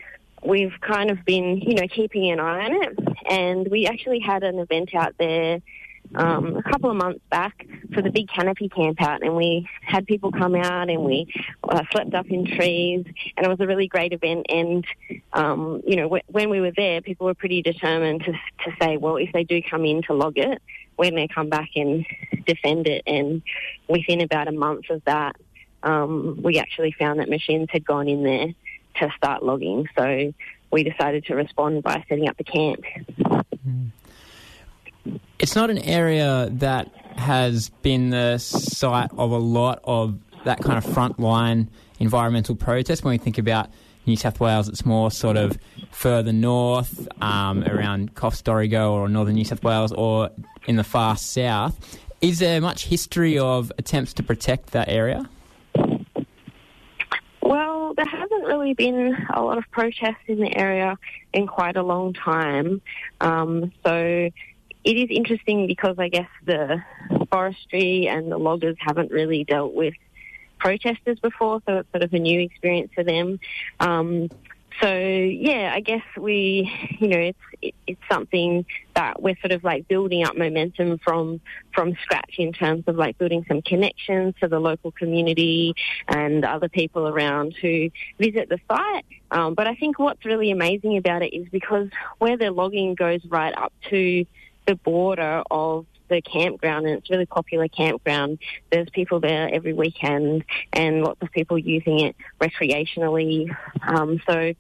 we've 0.45 0.75
kind 0.83 1.11
of 1.11 1.25
been, 1.25 1.59
you 1.59 1.75
know, 1.75 1.88
keeping 1.88 2.31
an 2.31 2.38
eye 2.38 2.66
on 2.66 2.83
it. 2.83 2.99
And 3.31 3.69
we 3.69 3.87
actually 3.87 4.21
had 4.21 4.42
an 4.42 4.59
event 4.59 4.94
out 4.94 5.14
there 5.18 5.61
um, 6.14 6.57
a 6.57 6.62
couple 6.62 6.90
of 6.90 6.96
months 6.96 7.20
back 7.31 7.66
for 7.94 8.03
the 8.03 8.11
big 8.11 8.29
canopy 8.29 8.68
camp 8.68 9.01
out, 9.01 9.22
and 9.22 9.35
we 9.35 9.68
had 9.83 10.07
people 10.07 10.31
come 10.33 10.55
out 10.55 10.90
and 10.90 11.03
we 11.03 11.33
uh, 11.68 11.83
slept 11.90 12.14
up 12.14 12.27
in 12.27 12.46
trees, 12.46 13.05
and 13.37 13.46
it 13.46 13.48
was 13.48 13.61
a 13.61 13.66
really 13.66 13.88
great 13.88 14.12
event. 14.12 14.46
And 14.48 14.85
um, 15.33 15.83
you 15.87 15.96
know, 15.96 16.05
w- 16.05 16.22
when 16.27 16.51
we 16.51 16.61
were 16.61 16.72
there, 16.77 17.01
people 17.01 17.27
were 17.27 17.35
pretty 17.35 17.62
determined 17.62 18.25
to 18.25 18.33
to 18.33 18.77
say, 18.81 18.96
well, 18.96 19.16
if 19.16 19.33
they 19.33 19.44
do 19.44 19.62
come 19.62 19.85
in 19.85 20.03
to 20.03 20.14
log 20.14 20.38
it, 20.38 20.61
when 20.96 21.14
they 21.14 21.29
come 21.29 21.48
back 21.48 21.70
and 21.77 22.07
defend 22.46 22.87
it. 22.87 23.03
And 23.07 23.42
within 23.88 24.20
about 24.20 24.48
a 24.48 24.53
month 24.53 24.90
of 24.90 25.03
that, 25.05 25.37
um, 25.83 26.40
we 26.42 26.59
actually 26.59 26.92
found 26.92 27.20
that 27.20 27.29
machines 27.29 27.68
had 27.70 27.85
gone 27.85 28.09
in 28.09 28.22
there 28.22 28.48
to 28.96 29.14
start 29.16 29.42
logging. 29.42 29.88
So 29.96 30.33
we 30.70 30.85
decided 30.85 31.25
to 31.27 31.35
respond 31.35 31.83
by 31.83 32.05
setting 32.09 32.29
up 32.29 32.37
the 32.37 32.44
camp. 32.44 32.85
Mm 33.66 33.90
it's 35.42 35.57
not 35.57 35.70
an 35.70 35.78
area 35.78 36.48
that 36.52 36.88
has 37.16 37.68
been 37.83 38.11
the 38.11 38.38
site 38.38 39.11
of 39.18 39.33
a 39.33 39.38
lot 39.38 39.81
of 39.83 40.18
that 40.44 40.61
kind 40.61 40.78
of 40.78 40.85
frontline 40.85 41.66
environmental 41.98 42.55
protest. 42.55 43.05
When 43.05 43.11
we 43.11 43.18
think 43.18 43.38
about 43.38 43.68
New 44.07 44.16
South 44.16 44.38
Wales, 44.38 44.68
it's 44.68 44.87
more 44.87 45.11
sort 45.11 45.37
of 45.37 45.59
further 45.90 46.33
north, 46.33 47.09
um, 47.20 47.64
around 47.64 48.14
Coffs 48.14 48.40
Dorrigo 48.40 48.92
or 48.92 49.09
northern 49.09 49.35
New 49.35 49.44
South 49.44 49.64
Wales, 49.64 49.92
or 49.92 50.31
in 50.66 50.76
the 50.76 50.85
far 50.85 51.16
south. 51.16 51.98
Is 52.20 52.38
there 52.38 52.61
much 52.61 52.87
history 52.87 53.37
of 53.37 53.72
attempts 53.78 54.12
to 54.14 54.22
protect 54.22 54.70
that 54.70 54.88
area? 54.88 55.28
Well, 57.42 57.94
there 57.94 58.07
hasn't 58.07 58.46
really 58.46 58.74
been 58.74 59.16
a 59.35 59.42
lot 59.42 59.59
of 59.59 59.68
protests 59.72 60.22
in 60.28 60.38
the 60.38 60.57
area 60.57 60.96
in 61.33 61.48
quite 61.48 61.76
a 61.76 61.83
long 61.83 62.12
time. 62.12 62.81
Um, 63.20 63.72
so 63.85 64.31
it 64.85 64.97
is 64.97 65.09
interesting 65.11 65.66
because 65.66 65.99
I 65.99 66.09
guess 66.09 66.29
the 66.45 66.83
forestry 67.31 68.09
and 68.09 68.31
the 68.31 68.38
loggers 68.38 68.77
haven't 68.79 69.11
really 69.11 69.45
dealt 69.45 69.75
with 69.75 69.95
protesters 70.59 71.18
before, 71.18 71.61
so 71.66 71.79
it's 71.79 71.90
sort 71.90 72.03
of 72.03 72.12
a 72.12 72.18
new 72.18 72.40
experience 72.40 72.92
for 72.95 73.03
them. 73.03 73.40
Um, 73.81 74.29
so 74.81 74.92
yeah, 74.97 75.73
I 75.75 75.81
guess 75.81 76.03
we, 76.16 76.73
you 76.99 77.09
know, 77.09 77.18
it's 77.18 77.38
it, 77.61 77.75
it's 77.87 78.01
something 78.11 78.64
that 78.95 79.23
we're 79.23 79.37
sort 79.40 79.53
of 79.53 79.62
like 79.62 79.87
building 79.87 80.25
up 80.25 80.37
momentum 80.37 80.99
from 80.99 81.40
from 81.73 81.95
scratch 82.03 82.35
in 82.38 82.53
terms 82.53 82.85
of 82.87 82.97
like 82.97 83.18
building 83.18 83.45
some 83.49 83.62
connections 83.62 84.35
to 84.40 84.49
the 84.49 84.59
local 84.59 84.90
community 84.90 85.75
and 86.09 86.45
other 86.45 86.68
people 86.68 87.07
around 87.07 87.55
who 87.61 87.90
visit 88.18 88.49
the 88.49 88.59
site. 88.68 89.05
Um, 89.31 89.55
but 89.55 89.66
I 89.66 89.75
think 89.75 89.99
what's 89.99 90.25
really 90.25 90.51
amazing 90.51 90.97
about 90.97 91.23
it 91.23 91.35
is 91.35 91.49
because 91.51 91.88
where 92.18 92.37
the 92.37 92.51
logging 92.51 92.95
goes 92.95 93.21
right 93.27 93.57
up 93.57 93.73
to 93.90 94.27
the 94.66 94.77
border 94.77 95.42
of 95.51 95.87
the 96.09 96.20
campground 96.20 96.87
and 96.87 96.98
it's 96.98 97.09
a 97.09 97.12
really 97.14 97.27
popular 97.27 97.68
campground. 97.68 98.38
There's 98.70 98.88
people 98.90 99.20
there 99.20 99.53
every 99.53 99.72
weekend 99.72 100.44
and 100.72 101.03
lots 101.03 101.22
of 101.22 101.33
people 101.33 101.59
using 101.59 102.01
it 102.01 102.16
recreationally. 102.40 103.55
Um, 103.83 104.20
so 104.29 104.53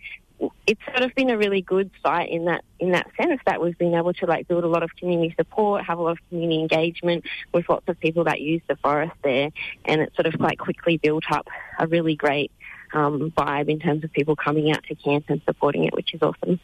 it's 0.66 0.80
sort 0.86 1.02
of 1.02 1.14
been 1.14 1.30
a 1.30 1.38
really 1.38 1.62
good 1.62 1.90
site 2.02 2.30
in 2.30 2.46
that 2.46 2.64
in 2.80 2.92
that 2.92 3.06
sense 3.20 3.40
that 3.46 3.60
we've 3.60 3.78
been 3.78 3.94
able 3.94 4.12
to 4.14 4.26
like 4.26 4.48
build 4.48 4.64
a 4.64 4.68
lot 4.68 4.82
of 4.82 4.94
community 4.96 5.34
support, 5.36 5.84
have 5.84 5.98
a 5.98 6.02
lot 6.02 6.12
of 6.12 6.18
community 6.28 6.60
engagement 6.60 7.24
with 7.52 7.68
lots 7.68 7.88
of 7.88 7.98
people 8.00 8.24
that 8.24 8.40
use 8.40 8.62
the 8.68 8.76
forest 8.76 9.12
there, 9.22 9.50
and 9.84 10.00
it's 10.00 10.16
sort 10.16 10.26
of 10.26 10.38
quite 10.38 10.58
quickly 10.58 10.96
built 10.96 11.24
up 11.30 11.46
a 11.78 11.86
really 11.86 12.16
great 12.16 12.50
um, 12.92 13.30
vibe 13.36 13.68
in 13.68 13.78
terms 13.78 14.02
of 14.04 14.12
people 14.12 14.34
coming 14.34 14.72
out 14.72 14.82
to 14.84 14.94
camp 14.94 15.26
and 15.28 15.40
supporting 15.44 15.84
it, 15.84 15.94
which 15.94 16.12
is 16.14 16.22
awesome. 16.22 16.58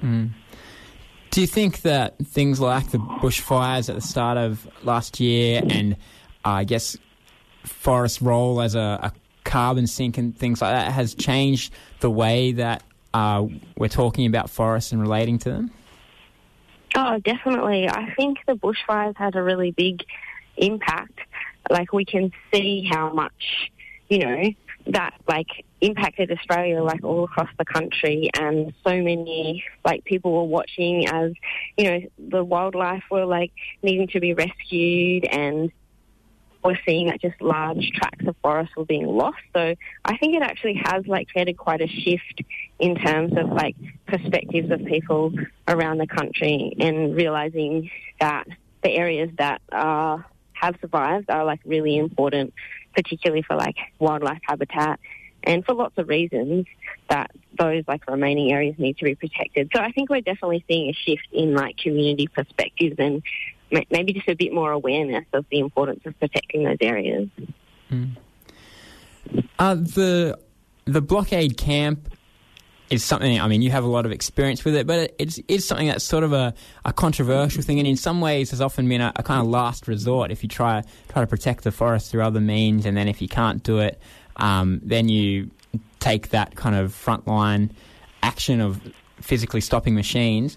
Mm. 0.00 0.30
Do 1.34 1.40
you 1.40 1.48
think 1.48 1.82
that 1.82 2.16
things 2.18 2.60
like 2.60 2.92
the 2.92 2.98
bushfires 2.98 3.88
at 3.88 3.96
the 3.96 4.00
start 4.00 4.38
of 4.38 4.68
last 4.84 5.18
year 5.18 5.60
and 5.68 5.94
uh, 6.44 6.50
I 6.50 6.62
guess 6.62 6.96
forest 7.64 8.20
role 8.20 8.60
as 8.60 8.76
a, 8.76 9.00
a, 9.02 9.12
carbon 9.42 9.88
sink 9.88 10.16
and 10.16 10.38
things 10.38 10.62
like 10.62 10.72
that 10.72 10.92
has 10.92 11.12
changed 11.12 11.74
the 11.98 12.08
way 12.08 12.52
that 12.52 12.84
uh, 13.14 13.44
we're 13.76 13.88
talking 13.88 14.26
about 14.26 14.48
forests 14.48 14.92
and 14.92 15.00
relating 15.00 15.40
to 15.40 15.50
them? 15.50 15.72
Oh, 16.94 17.18
definitely. 17.18 17.88
I 17.88 18.14
think 18.14 18.38
the 18.46 18.54
bushfires 18.54 19.16
had 19.16 19.34
a 19.34 19.42
really 19.42 19.72
big 19.72 20.04
impact. 20.56 21.18
Like 21.68 21.92
we 21.92 22.04
can 22.04 22.30
see 22.52 22.88
how 22.88 23.12
much, 23.12 23.72
you 24.08 24.18
know, 24.20 24.44
that 24.86 25.14
like 25.26 25.64
impacted 25.84 26.30
Australia 26.30 26.82
like 26.82 27.04
all 27.04 27.24
across 27.24 27.50
the 27.58 27.64
country 27.64 28.30
and 28.38 28.72
so 28.86 28.90
many 28.90 29.64
like 29.84 30.04
people 30.04 30.32
were 30.32 30.44
watching 30.44 31.06
as 31.08 31.32
you 31.76 31.84
know 31.84 32.00
the 32.18 32.42
wildlife 32.42 33.02
were 33.10 33.26
like 33.26 33.52
needing 33.82 34.08
to 34.08 34.20
be 34.20 34.32
rescued 34.34 35.24
and 35.24 35.70
we're 36.64 36.78
seeing 36.86 37.08
that 37.08 37.20
just 37.20 37.40
large 37.42 37.90
tracts 37.94 38.26
of 38.26 38.34
forest 38.40 38.72
were 38.74 38.86
being 38.86 39.06
lost. 39.06 39.36
So 39.52 39.74
I 40.04 40.16
think 40.16 40.34
it 40.34 40.42
actually 40.42 40.80
has 40.82 41.06
like 41.06 41.28
created 41.28 41.58
quite 41.58 41.82
a 41.82 41.86
shift 41.86 42.42
in 42.78 42.94
terms 42.94 43.34
of 43.36 43.50
like 43.50 43.76
perspectives 44.06 44.70
of 44.70 44.82
people 44.86 45.34
around 45.68 45.98
the 45.98 46.06
country 46.06 46.74
and 46.80 47.14
realizing 47.14 47.90
that 48.18 48.46
the 48.82 48.90
areas 48.90 49.30
that 49.36 49.60
are 49.72 50.24
have 50.54 50.76
survived 50.80 51.28
are 51.28 51.44
like 51.44 51.60
really 51.66 51.98
important, 51.98 52.54
particularly 52.94 53.42
for 53.42 53.56
like 53.56 53.76
wildlife 53.98 54.40
habitat 54.48 54.98
and 55.44 55.64
for 55.64 55.74
lots 55.74 55.96
of 55.98 56.08
reasons 56.08 56.66
that 57.08 57.30
those 57.58 57.84
like 57.86 58.06
remaining 58.08 58.52
areas 58.52 58.76
need 58.78 58.98
to 58.98 59.04
be 59.04 59.14
protected. 59.14 59.70
So 59.74 59.80
I 59.80 59.92
think 59.92 60.10
we're 60.10 60.20
definitely 60.20 60.64
seeing 60.68 60.90
a 60.90 60.92
shift 60.92 61.28
in 61.32 61.54
like 61.54 61.76
community 61.76 62.26
perspectives 62.26 62.96
and 62.98 63.22
maybe 63.90 64.12
just 64.12 64.28
a 64.28 64.34
bit 64.34 64.52
more 64.52 64.72
awareness 64.72 65.24
of 65.32 65.44
the 65.50 65.58
importance 65.58 66.00
of 66.06 66.18
protecting 66.18 66.64
those 66.64 66.78
areas. 66.80 67.28
Mm. 67.90 68.16
Uh, 69.58 69.74
the 69.74 70.38
the 70.86 71.00
blockade 71.00 71.56
camp 71.56 72.14
is 72.90 73.02
something. 73.02 73.40
I 73.40 73.48
mean, 73.48 73.62
you 73.62 73.70
have 73.70 73.84
a 73.84 73.88
lot 73.88 74.06
of 74.06 74.12
experience 74.12 74.64
with 74.64 74.76
it, 74.76 74.86
but 74.86 74.98
it, 74.98 75.14
it's 75.18 75.40
it's 75.48 75.64
something 75.64 75.88
that's 75.88 76.04
sort 76.04 76.24
of 76.24 76.32
a, 76.32 76.54
a 76.84 76.92
controversial 76.92 77.62
thing, 77.62 77.78
and 77.78 77.88
in 77.88 77.96
some 77.96 78.20
ways 78.20 78.50
has 78.50 78.60
often 78.60 78.88
been 78.88 79.00
a, 79.00 79.12
a, 79.16 79.22
kind 79.22 79.40
of 79.40 79.46
last 79.46 79.88
resort. 79.88 80.30
If 80.30 80.42
you 80.42 80.48
try 80.48 80.82
try 81.08 81.22
to 81.22 81.26
protect 81.26 81.64
the 81.64 81.72
forest 81.72 82.10
through 82.10 82.22
other 82.22 82.40
means, 82.40 82.84
and 82.86 82.96
then 82.96 83.08
if 83.08 83.22
you 83.22 83.28
can't 83.28 83.62
do 83.62 83.78
it, 83.78 84.00
um, 84.36 84.80
then 84.82 85.08
you 85.08 85.50
take 86.00 86.30
that 86.30 86.54
kind 86.54 86.76
of 86.76 86.92
frontline 86.92 87.70
action 88.22 88.60
of 88.60 88.80
physically 89.20 89.60
stopping 89.60 89.94
machines. 89.94 90.56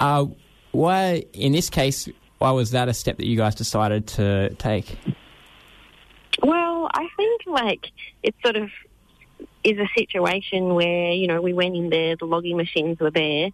Uh, 0.00 0.26
why, 0.72 1.24
in 1.32 1.52
this 1.52 1.70
case, 1.70 2.08
why 2.38 2.50
was 2.50 2.72
that 2.72 2.88
a 2.88 2.94
step 2.94 3.16
that 3.16 3.26
you 3.26 3.36
guys 3.36 3.54
decided 3.54 4.06
to 4.06 4.54
take? 4.54 4.98
Well, 6.42 6.90
I 6.92 7.08
think 7.16 7.42
like 7.46 7.90
it's 8.22 8.36
sort 8.42 8.56
of 8.56 8.70
is 9.62 9.78
a 9.78 9.88
situation 9.96 10.74
where, 10.74 11.12
you 11.12 11.26
know, 11.26 11.40
we 11.40 11.52
went 11.54 11.74
in 11.74 11.88
there, 11.88 12.16
the 12.16 12.26
logging 12.26 12.56
machines 12.56 12.98
were 13.00 13.10
there, 13.10 13.50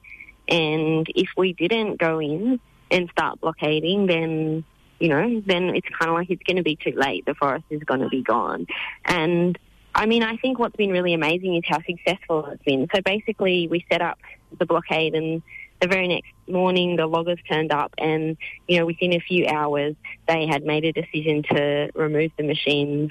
and 0.48 1.06
if 1.14 1.28
we 1.36 1.52
didn't 1.52 1.98
go 1.98 2.20
in 2.20 2.58
and 2.90 3.08
start 3.10 3.40
blockading, 3.40 4.06
then, 4.06 4.64
you 5.00 5.08
know, 5.08 5.42
then 5.46 5.74
it's 5.74 5.88
kind 5.98 6.10
of 6.10 6.14
like 6.14 6.30
it's 6.30 6.42
going 6.42 6.56
to 6.58 6.62
be 6.62 6.76
too 6.76 6.92
late. 6.96 7.26
The 7.26 7.34
forest 7.34 7.64
is 7.70 7.82
going 7.82 8.00
to 8.00 8.08
be 8.08 8.22
gone. 8.22 8.66
And 9.04 9.58
I 9.94 10.06
mean, 10.06 10.22
I 10.22 10.36
think 10.36 10.58
what's 10.58 10.76
been 10.76 10.90
really 10.90 11.14
amazing 11.14 11.56
is 11.56 11.64
how 11.66 11.78
successful 11.82 12.46
it's 12.46 12.62
been. 12.62 12.86
So 12.94 13.00
basically, 13.02 13.66
we 13.68 13.84
set 13.90 14.02
up 14.02 14.18
the 14.58 14.66
blockade, 14.66 15.14
and 15.14 15.42
the 15.80 15.88
very 15.88 16.06
next 16.06 16.30
morning, 16.46 16.96
the 16.96 17.06
loggers 17.06 17.38
turned 17.50 17.72
up, 17.72 17.92
and 17.98 18.36
you 18.68 18.78
know, 18.78 18.86
within 18.86 19.12
a 19.14 19.20
few 19.20 19.46
hours, 19.46 19.96
they 20.28 20.46
had 20.46 20.64
made 20.64 20.84
a 20.84 20.92
decision 20.92 21.42
to 21.50 21.90
remove 21.94 22.30
the 22.36 22.44
machines 22.44 23.10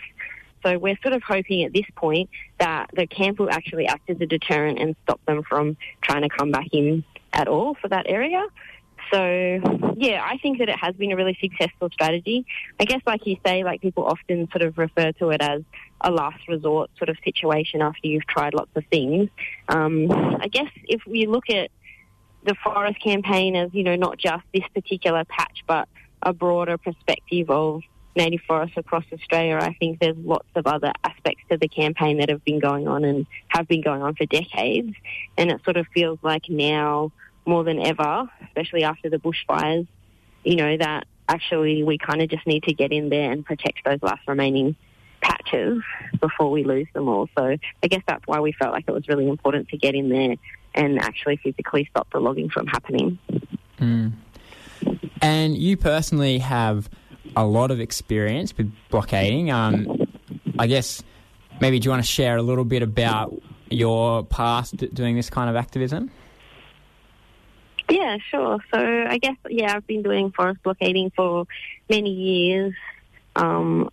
so 0.66 0.78
we're 0.78 0.98
sort 1.02 1.14
of 1.14 1.24
hoping 1.24 1.64
at 1.64 1.74
this 1.74 1.86
point 1.96 2.30
that 2.60 2.90
the 2.94 3.08
camp 3.08 3.40
will 3.40 3.50
actually 3.50 3.88
act 3.88 4.10
as 4.10 4.18
a 4.20 4.26
deterrent 4.26 4.80
and 4.80 4.96
stop 5.04 5.24
them 5.26 5.44
from 5.44 5.78
trying 6.02 6.24
to 6.24 6.30
come 6.30 6.52
back 6.52 6.68
in 6.72 7.04
at 7.34 7.48
all 7.48 7.76
for 7.76 7.88
that 7.88 8.06
area. 8.10 8.46
So 9.12 9.94
yeah, 9.98 10.24
I 10.24 10.38
think 10.38 10.60
that 10.60 10.70
it 10.70 10.78
has 10.80 10.96
been 10.96 11.12
a 11.12 11.16
really 11.16 11.38
successful 11.42 11.90
strategy. 11.92 12.46
I 12.80 12.86
guess, 12.86 13.02
like 13.06 13.26
you 13.26 13.38
say, 13.46 13.64
like 13.64 13.82
people 13.82 14.06
often 14.06 14.50
sort 14.52 14.62
of 14.62 14.78
refer 14.78 15.12
to 15.14 15.30
it 15.30 15.42
as 15.42 15.62
a 16.02 16.12
last 16.12 16.48
resort 16.48 16.90
sort 16.98 17.10
of 17.10 17.18
situation 17.24 17.82
after 17.82 18.08
you've 18.08 18.28
tried 18.28 18.54
lots 18.54 18.72
of 18.76 18.84
things. 18.92 19.30
Um, 19.68 20.12
I 20.12 20.48
guess 20.48 20.72
if 20.88 21.02
we 21.06 21.26
look 21.26 21.50
at 21.50 21.72
the 22.44 22.56
forest 22.64 23.02
campaign 23.04 23.56
as 23.56 23.70
you 23.74 23.84
know 23.84 23.96
not 23.96 24.18
just 24.18 24.44
this 24.54 24.64
particular 24.74 25.26
patch, 25.26 25.64
but 25.68 25.90
a 26.22 26.34
broader 26.34 26.78
perspective 26.78 27.50
of 27.50 27.82
native 28.16 28.42
forests 28.48 28.78
across 28.78 29.06
Australia, 29.14 29.58
I 29.62 29.74
think 29.80 30.00
there's 30.00 30.18
lots 30.18 30.48
of 30.56 30.68
other 30.68 30.92
aspects 31.04 31.44
to 31.50 31.58
the 31.58 31.68
campaign 31.68 32.18
that 32.18 32.30
have 32.30 32.44
been 32.44 32.60
going 32.60 32.88
on 32.88 33.04
and 33.06 33.26
have 33.50 33.68
been 33.68 33.82
going 33.82 34.02
on 34.02 34.16
for 34.16 34.26
decades. 34.26 34.94
And 35.38 35.52
it 35.52 35.64
sort 35.64 35.78
of 35.78 35.88
feels 35.94 36.20
like 36.22 36.50
now 36.50 37.12
more 37.46 37.64
than 37.64 37.80
ever, 37.80 38.30
especially 38.48 38.84
after 38.84 39.10
the 39.10 39.18
bushfires, 39.18 39.88
you 40.44 40.56
know, 40.56 40.78
that 40.78 41.06
actually 41.28 41.84
we 41.84 41.98
kind 41.98 42.22
of 42.22 42.30
just 42.30 42.46
need 42.48 42.64
to 42.64 42.74
get 42.74 42.92
in 42.92 43.10
there 43.10 43.32
and 43.32 43.46
protect 43.46 43.84
those 43.86 44.02
last 44.02 44.28
remaining 44.28 44.76
patches 45.22 45.82
before 46.20 46.50
we 46.50 46.64
lose 46.64 46.88
them 46.94 47.08
all. 47.08 47.28
So 47.38 47.58
I 47.84 47.88
guess 47.88 48.02
that's 48.08 48.26
why 48.26 48.40
we 48.40 48.52
felt 48.54 48.74
like 48.74 48.86
it 48.88 48.92
was 48.92 49.08
really 49.08 49.28
important 49.28 49.70
to 49.70 49.78
get 49.78 49.96
in 49.96 50.10
there 50.10 50.36
and 50.76 51.00
actually 51.00 51.38
physically 51.38 51.88
stop 51.90 52.08
the 52.12 52.20
logging 52.20 52.50
from 52.50 52.68
happening. 52.68 53.20
Mm. 53.80 54.14
And 55.22 55.58
you 55.58 55.78
personally 55.78 56.40
have 56.40 56.90
a 57.36 57.46
lot 57.46 57.72
of 57.72 57.80
experience 57.80 58.56
with 58.58 58.72
blockading. 58.90 59.52
Um, 59.52 60.08
I 60.58 60.68
guess 60.68 61.04
maybe 61.60 61.80
do 61.80 61.86
you 61.86 61.92
want 61.92 62.04
to 62.04 62.10
share 62.10 62.38
a 62.38 62.42
little 62.42 62.66
bit 62.66 62.82
about 62.82 63.34
your 63.70 64.24
past 64.24 64.78
doing 64.94 65.16
this 65.16 65.30
kind 65.30 65.50
of 65.50 65.56
activism? 65.56 66.12
Yeah, 67.90 68.18
sure. 68.30 68.60
So 68.74 68.78
I 68.78 69.18
guess 69.18 69.36
yeah, 69.50 69.76
I've 69.76 69.88
been 69.88 70.04
doing 70.04 70.32
forest 70.32 70.62
blockading 70.64 71.12
for 71.16 71.46
many 71.90 72.12
years, 72.12 72.74
um, 73.36 73.90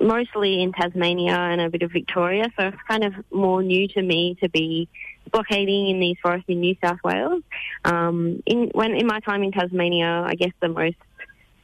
mostly 0.00 0.62
in 0.62 0.72
Tasmania 0.72 1.36
and 1.36 1.60
a 1.60 1.68
bit 1.68 1.82
of 1.82 1.92
Victoria. 1.92 2.46
So 2.58 2.68
it's 2.68 2.76
kind 2.88 3.04
of 3.04 3.12
more 3.30 3.62
new 3.62 3.86
to 3.88 4.02
me 4.02 4.36
to 4.42 4.48
be 4.48 4.88
blockading 5.30 5.88
in 5.88 6.00
these 6.00 6.16
forests 6.22 6.46
in 6.48 6.60
New 6.60 6.76
South 6.82 6.98
Wales. 7.04 7.42
Um, 7.84 8.42
in 8.46 8.70
when 8.74 8.94
in 8.94 9.06
my 9.06 9.20
time 9.20 9.42
in 9.42 9.52
Tasmania, 9.52 10.24
I 10.26 10.34
guess 10.34 10.52
the 10.60 10.68
most 10.68 10.96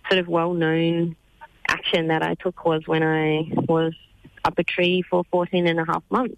sort 0.08 0.20
of 0.20 0.28
well-known 0.28 1.16
action 1.68 2.08
that 2.08 2.22
I 2.22 2.34
took 2.34 2.64
was 2.64 2.82
when 2.86 3.02
I 3.02 3.50
was 3.68 3.94
up 4.44 4.58
a 4.58 4.64
tree 4.64 5.02
for 5.02 5.24
14 5.30 5.66
and 5.66 5.78
a 5.78 5.84
half 5.84 6.02
months. 6.10 6.36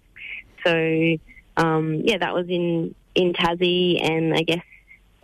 So, 0.65 1.17
um, 1.57 2.01
yeah, 2.03 2.17
that 2.19 2.33
was 2.33 2.47
in, 2.47 2.93
in 3.15 3.33
Tassie 3.33 4.01
and 4.03 4.33
I 4.33 4.43
guess 4.43 4.63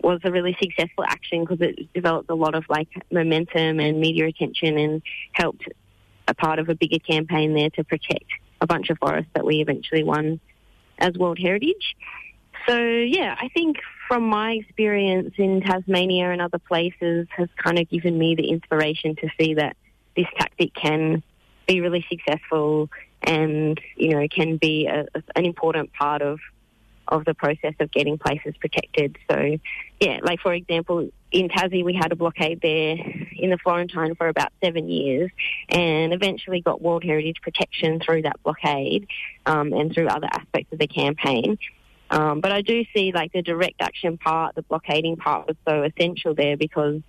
was 0.04 0.20
a 0.24 0.32
really 0.32 0.56
successful 0.62 1.04
action 1.06 1.44
because 1.44 1.62
it 1.62 1.92
developed 1.94 2.30
a 2.30 2.36
lot 2.36 2.56
of 2.56 2.66
like 2.70 2.88
momentum 3.12 3.80
and 3.80 4.00
media 4.00 4.28
attention 4.28 4.78
and 4.78 5.02
helped 5.34 5.64
a 6.28 6.34
part 6.34 6.60
of 6.60 6.70
a 6.70 6.76
bigger 6.76 7.00
campaign 7.00 7.54
there 7.54 7.70
to 7.72 7.84
protect 7.84 8.26
a 8.62 8.68
bunch 8.68 8.90
of 8.90 8.98
forests 9.00 9.32
that 9.34 9.46
we 9.46 9.62
eventually 9.62 10.04
won 10.04 10.40
as 11.00 11.14
World 11.14 11.40
Heritage. 11.40 11.96
So 12.68 12.78
yeah, 12.78 13.36
I 13.40 13.48
think 13.50 13.78
from 14.08 14.24
my 14.24 14.54
experience 14.54 15.34
in 15.38 15.62
Tasmania 15.62 16.32
and 16.32 16.42
other 16.42 16.60
places 16.60 17.28
has 17.36 17.48
kind 17.64 17.80
of 17.80 17.90
given 17.90 18.18
me 18.18 18.36
the 18.36 18.50
inspiration 18.50 19.16
to 19.18 19.30
see 19.40 19.54
that 19.56 19.76
this 20.16 20.28
tactic 20.38 20.74
can 20.74 21.24
be 21.68 21.82
really 21.82 22.06
successful 22.10 22.90
and, 23.22 23.80
you 23.96 24.10
know, 24.10 24.28
can 24.28 24.58
be 24.58 24.88
a, 24.88 25.06
an 25.36 25.46
important 25.46 25.94
part 25.94 26.22
of 26.22 26.40
of 27.10 27.26
the 27.26 27.34
process 27.34 27.74
of 27.80 27.92
getting 27.92 28.18
places 28.18 28.56
protected. 28.60 29.18
So, 29.30 29.58
yeah, 30.00 30.20
like 30.22 30.40
for 30.40 30.54
example, 30.54 31.10
in 31.32 31.50
Tassie, 31.50 31.84
we 31.84 31.94
had 31.94 32.12
a 32.12 32.16
blockade 32.16 32.62
there 32.62 32.96
in 33.38 33.50
the 33.50 33.58
Florentine 33.58 34.16
for 34.16 34.28
about 34.28 34.52
seven 34.64 34.90
years 34.90 35.32
and 35.70 36.14
eventually 36.14 36.62
got 36.62 36.82
World 36.82 37.04
Heritage 37.04 37.38
protection 37.42 38.00
through 38.00 38.24
that 38.24 38.42
blockade 38.44 39.08
um, 39.46 39.74
and 39.74 39.94
through 39.94 40.08
other 40.08 40.28
aspects 40.32 40.72
of 40.72 40.80
the 40.80 40.88
campaign. 40.88 41.58
Um, 42.12 42.42
but 42.42 42.52
I 42.52 42.62
do 42.62 42.84
see 42.96 43.12
like 43.12 43.32
the 43.34 43.44
direct 43.44 43.82
action 43.82 44.18
part, 44.18 44.56
the 44.56 44.64
blockading 44.64 45.18
part 45.18 45.48
was 45.48 45.58
so 45.68 45.84
essential 45.84 46.34
there 46.34 46.58
because 46.58 47.02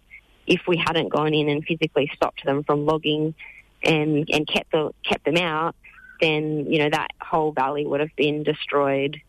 if 0.47 0.61
we 0.67 0.77
hadn't 0.77 1.09
gone 1.09 1.33
in 1.33 1.49
and 1.49 1.65
physically 1.65 2.11
stopped 2.15 2.45
them 2.45 2.65
from 2.65 2.85
logging 2.85 3.35
and, 3.83 4.29
and 4.31 4.47
kept, 4.47 4.73
the, 4.73 4.91
kept 5.05 5.25
them 5.25 5.39
out, 5.39 5.75
then, 6.21 6.67
you 6.71 6.79
know, 6.81 6.91
that 6.91 7.09
whole 7.21 7.53
valley 7.53 7.87
would 7.87 8.01
have 8.01 8.15
been 8.17 8.43
destroyed 8.43 9.21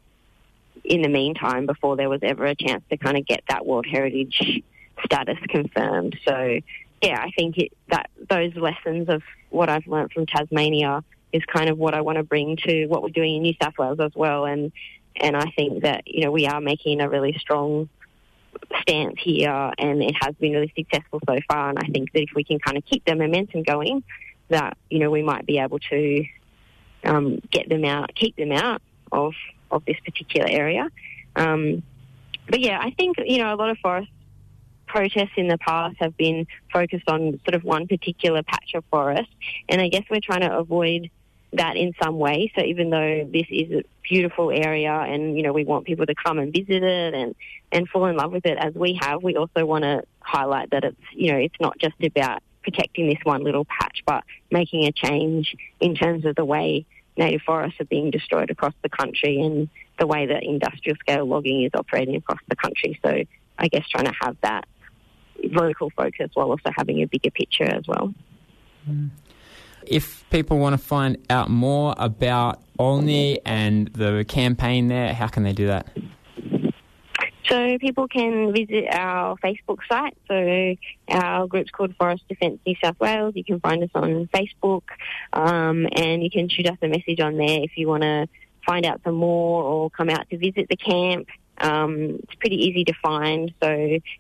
in 0.84 1.02
the 1.02 1.10
meantime 1.10 1.66
before 1.66 1.96
there 1.96 2.10
was 2.10 2.20
ever 2.24 2.46
a 2.46 2.56
chance 2.56 2.84
to 2.90 2.98
kind 2.98 3.18
of 3.18 3.26
get 3.26 3.44
that 3.50 3.66
World 3.66 3.86
Heritage 3.86 4.64
status 5.06 5.38
confirmed. 5.50 6.18
So, 6.28 6.60
yeah, 7.02 7.20
I 7.22 7.32
think 7.32 7.58
it, 7.58 7.72
that 7.90 8.10
those 8.30 8.56
lessons 8.56 9.10
of 9.10 9.24
what 9.50 9.70
I've 9.70 9.88
learned 9.88 10.12
from 10.12 10.26
Tasmania 10.26 11.04
is 11.34 11.44
kind 11.46 11.70
of 11.70 11.78
what 11.78 11.94
I 11.94 12.02
want 12.02 12.18
to 12.18 12.24
bring 12.24 12.58
to 12.58 12.88
what 12.88 13.02
we're 13.04 13.10
doing 13.10 13.38
in 13.38 13.42
New 13.44 13.54
South 13.62 13.78
Wales 13.78 14.00
as 14.00 14.12
well. 14.16 14.46
And 14.46 14.72
and 15.16 15.36
I 15.36 15.52
think 15.56 15.84
that, 15.84 16.04
you 16.08 16.24
know, 16.24 16.32
we 16.32 16.48
are 16.48 16.62
making 16.62 17.02
a 17.02 17.10
really 17.10 17.36
strong 17.40 17.90
stance 18.82 19.16
here 19.20 19.72
and 19.78 20.02
it 20.02 20.16
has 20.22 20.36
been 20.36 20.54
really 20.54 20.72
successful 20.76 21.20
so 21.28 21.38
far. 21.50 21.70
And 21.70 21.80
I 21.80 21.88
think 21.88 22.12
that 22.14 22.22
if 22.22 22.30
we 22.36 22.44
can 22.44 22.60
kind 22.60 22.78
of 22.78 22.86
keep 22.86 23.04
the 23.06 23.16
momentum 23.16 23.64
going, 23.64 24.04
that, 24.50 24.78
you 24.90 25.00
know, 25.00 25.12
we 25.12 25.22
might 25.22 25.46
be 25.46 25.60
able 25.60 25.80
to 25.80 26.26
um, 27.04 27.40
get 27.52 27.68
them 27.70 27.84
out, 27.86 28.14
keep 28.16 28.36
them 28.36 28.52
out 28.52 28.82
of, 29.12 29.34
of 29.72 29.84
this 29.86 29.98
particular 30.06 30.48
area. 30.50 30.90
Um, 31.36 31.84
but 32.50 32.60
yeah, 32.60 32.80
I 32.82 32.92
think, 32.92 33.18
you 33.26 33.38
know, 33.38 33.54
a 33.54 33.56
lot 33.56 33.70
of 33.70 33.78
forest 33.80 34.10
protests 34.88 35.32
in 35.38 35.48
the 35.48 35.58
past 35.58 35.96
have 36.00 36.18
been 36.18 36.46
focused 36.72 37.08
on 37.08 37.40
sort 37.46 37.56
of 37.56 37.64
one 37.64 37.88
particular 37.88 38.44
patch 38.44 38.72
of 38.76 38.84
forest. 38.92 39.30
And 39.70 39.80
I 39.82 39.88
guess 39.88 40.04
we're 40.10 40.20
trying 40.20 40.42
to 40.42 40.58
avoid 40.58 41.10
that 41.54 41.78
in 41.78 41.94
some 42.02 42.18
way. 42.18 42.52
So 42.56 42.64
even 42.64 42.90
though 42.90 43.30
this 43.32 43.46
is 43.50 43.72
a 43.72 43.84
beautiful 44.04 44.52
area 44.52 44.92
and, 44.92 45.38
you 45.38 45.44
know, 45.44 45.54
we 45.54 45.64
want 45.64 45.86
people 45.86 46.06
to 46.06 46.16
come 46.16 46.40
and 46.40 46.52
visit 46.54 46.84
it 46.84 47.14
and, 47.14 47.36
and 47.72 47.88
fall 47.88 48.06
in 48.08 48.18
love 48.18 48.32
with 48.32 48.46
it 48.46 48.58
as 48.58 48.74
we 48.74 49.00
have, 49.02 49.24
we 49.24 49.36
also 49.36 49.66
want 49.66 49.84
to 49.84 50.04
highlight 50.20 50.72
that 50.72 50.84
it's, 50.84 51.02
you 51.14 51.32
know, 51.32 51.38
it's 51.38 51.60
not 51.60 51.78
just 51.78 51.96
about 52.04 52.42
protecting 52.64 53.08
this 53.08 53.18
one 53.24 53.44
little 53.44 53.66
patch, 53.66 54.04
but 54.06 54.24
making 54.52 54.86
a 54.86 54.92
change 54.92 55.56
in 55.80 55.96
terms 55.96 56.26
of 56.26 56.36
the 56.36 56.46
way 56.46 56.86
native 57.18 57.42
forests 57.42 57.80
are 57.80 57.86
being 57.86 58.12
destroyed 58.12 58.50
across 58.50 58.74
the 58.82 58.90
country 58.90 59.40
and 59.42 59.70
the 60.00 60.08
way 60.08 60.26
that 60.26 60.44
industrial 60.44 60.96
scale 60.98 61.26
logging 61.26 61.64
is 61.64 61.72
operating 61.74 62.16
across 62.16 62.40
the 62.48 62.56
country. 62.56 63.00
So 63.04 63.24
I 63.58 63.68
guess 63.68 63.88
trying 63.90 64.06
to 64.06 64.14
have 64.22 64.38
that 64.42 64.66
local 65.44 65.90
focus 65.92 66.30
while 66.34 66.50
also 66.50 66.72
having 66.76 67.02
a 67.02 67.06
bigger 67.06 67.32
picture 67.32 67.64
as 67.64 67.88
well. 67.88 68.14
Mm. 68.90 69.10
If 69.86 70.30
people 70.30 70.60
want 70.60 70.74
to 70.74 70.78
find 70.78 71.18
out 71.30 71.50
more 71.50 71.96
about 71.98 72.62
Olney 72.78 73.40
and 73.46 73.88
the 73.88 74.24
campaign 74.28 74.88
there, 74.88 75.14
how 75.14 75.28
can 75.28 75.44
they 75.44 75.54
do 75.54 75.68
that? 75.68 75.88
So 77.52 77.78
people 77.80 78.08
can 78.08 78.54
visit 78.54 78.86
our 78.90 79.36
Facebook 79.44 79.80
site. 79.92 80.16
So 80.30 80.76
our 81.10 81.48
group's 81.48 81.70
called 81.70 81.94
Forest 81.98 82.24
Defence 82.30 82.62
New 82.66 82.76
South 82.82 82.98
Wales. 82.98 83.34
You 83.36 83.44
can 83.44 83.60
find 83.60 83.84
us 83.84 83.90
on 83.94 84.30
Facebook, 84.34 84.84
um, 85.34 85.86
and 85.92 86.24
you 86.24 86.32
can 86.32 86.48
shoot 86.48 86.70
us 86.70 86.78
a 86.82 86.88
message 86.88 87.20
on 87.20 87.36
there 87.36 87.62
if 87.62 87.72
you 87.76 87.90
want 87.90 88.04
to 88.04 88.30
find 88.66 88.86
out 88.86 89.02
some 89.04 89.16
more 89.16 89.64
or 89.64 89.90
come 89.90 90.10
out 90.10 90.30
to 90.30 90.38
visit 90.38 90.68
the 90.70 90.78
camp. 90.78 91.28
Um, 91.62 92.20
it's 92.24 92.36
pretty 92.36 92.56
easy 92.56 92.84
to 92.86 92.94
find. 93.02 93.54
So, 93.62 93.70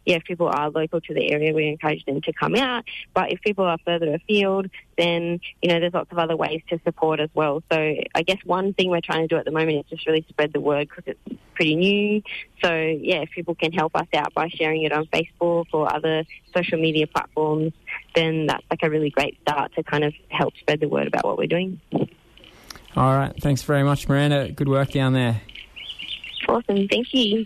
yeah, 0.06 0.16
if 0.16 0.24
people 0.24 0.48
are 0.48 0.70
local 0.70 1.02
to 1.02 1.14
the 1.14 1.32
area, 1.32 1.54
we 1.54 1.68
encourage 1.68 2.06
them 2.06 2.22
to 2.22 2.34
come 2.34 2.56
out. 2.56 2.86
But 3.14 3.32
if 3.32 3.42
people 3.42 3.66
are 3.66 3.78
further 3.86 4.14
afield, 4.14 4.68
then, 4.98 5.40
you 5.62 5.70
know, 5.70 5.80
there's 5.80 5.94
lots 5.94 6.12
of 6.12 6.20
other 6.20 6.36
ways 6.36 6.62
to 6.70 6.80
support 6.84 7.20
as 7.20 7.30
well. 7.34 7.64
So 7.72 7.96
I 8.16 8.22
guess 8.22 8.38
one 8.46 8.74
thing 8.74 8.90
we're 8.90 9.02
trying 9.02 9.24
to 9.24 9.28
do 9.28 9.38
at 9.38 9.46
the 9.46 9.52
moment 9.52 9.80
is 9.80 9.86
just 9.90 10.06
really 10.06 10.26
spread 10.30 10.54
the 10.54 10.62
word 10.62 10.90
because 10.90 11.04
it's 11.08 11.40
pretty 11.56 11.76
new. 11.76 12.22
So, 12.64 12.72
yeah, 12.72 13.22
if 13.22 13.32
people 13.32 13.56
can 13.56 13.72
help 13.72 13.96
us 13.96 14.08
out 14.14 14.34
by 14.34 14.50
sharing 14.50 14.84
it 14.84 14.92
on 14.92 15.08
Facebook 15.08 15.66
or 15.74 15.94
other 15.94 16.24
social 16.56 16.80
media 16.80 17.08
platforms, 17.08 17.74
then 18.16 18.46
that's 18.46 18.66
like 18.70 18.84
a 18.84 18.90
really 18.90 19.10
great 19.10 19.40
start 19.42 19.74
to 19.76 19.84
kind 19.84 20.04
of 20.04 20.14
help 20.30 20.56
spread 20.58 20.80
the 20.80 20.88
word 20.88 21.08
about 21.08 21.26
what 21.26 21.38
we're 21.38 21.48
doing. 21.48 21.80
All 22.96 23.16
right. 23.16 23.34
Thanks 23.42 23.64
very 23.64 23.84
much, 23.84 24.08
Miranda. 24.08 24.52
Good 24.52 24.68
work 24.68 24.92
down 24.92 25.14
there. 25.14 25.42
Awesome. 26.52 26.86
Thank 26.90 27.14
you. 27.14 27.46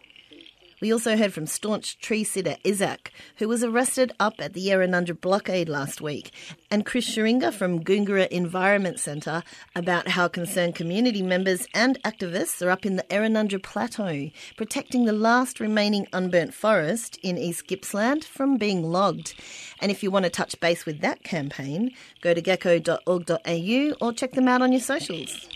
We 0.80 0.92
also 0.92 1.16
heard 1.16 1.32
from 1.32 1.46
staunch 1.46 1.98
tree 2.00 2.22
sitter 2.22 2.56
Isaac, 2.66 3.10
who 3.36 3.48
was 3.48 3.64
arrested 3.64 4.12
up 4.20 4.34
at 4.38 4.52
the 4.52 4.66
Errinundra 4.68 5.18
blockade 5.18 5.70
last 5.70 6.02
week, 6.02 6.32
and 6.70 6.84
Chris 6.84 7.08
Scheringa 7.08 7.52
from 7.52 7.82
Goongerah 7.82 8.28
Environment 8.28 9.00
Centre 9.00 9.42
about 9.74 10.08
how 10.08 10.28
concerned 10.28 10.74
community 10.74 11.22
members 11.22 11.66
and 11.72 11.98
activists 12.02 12.64
are 12.64 12.70
up 12.70 12.84
in 12.84 12.96
the 12.96 13.04
Errinundra 13.04 13.62
Plateau, 13.62 14.30
protecting 14.58 15.06
the 15.06 15.14
last 15.14 15.60
remaining 15.60 16.06
unburnt 16.12 16.52
forest 16.52 17.18
in 17.22 17.38
East 17.38 17.66
Gippsland 17.66 18.22
from 18.22 18.58
being 18.58 18.82
logged. 18.82 19.34
And 19.80 19.90
if 19.90 20.02
you 20.02 20.10
want 20.10 20.24
to 20.24 20.30
touch 20.30 20.60
base 20.60 20.84
with 20.84 21.00
that 21.00 21.22
campaign, 21.22 21.92
go 22.20 22.34
to 22.34 22.42
geco.org.au 22.42 24.06
or 24.06 24.12
check 24.12 24.32
them 24.32 24.48
out 24.48 24.60
on 24.60 24.72
your 24.72 24.80
socials. 24.82 25.48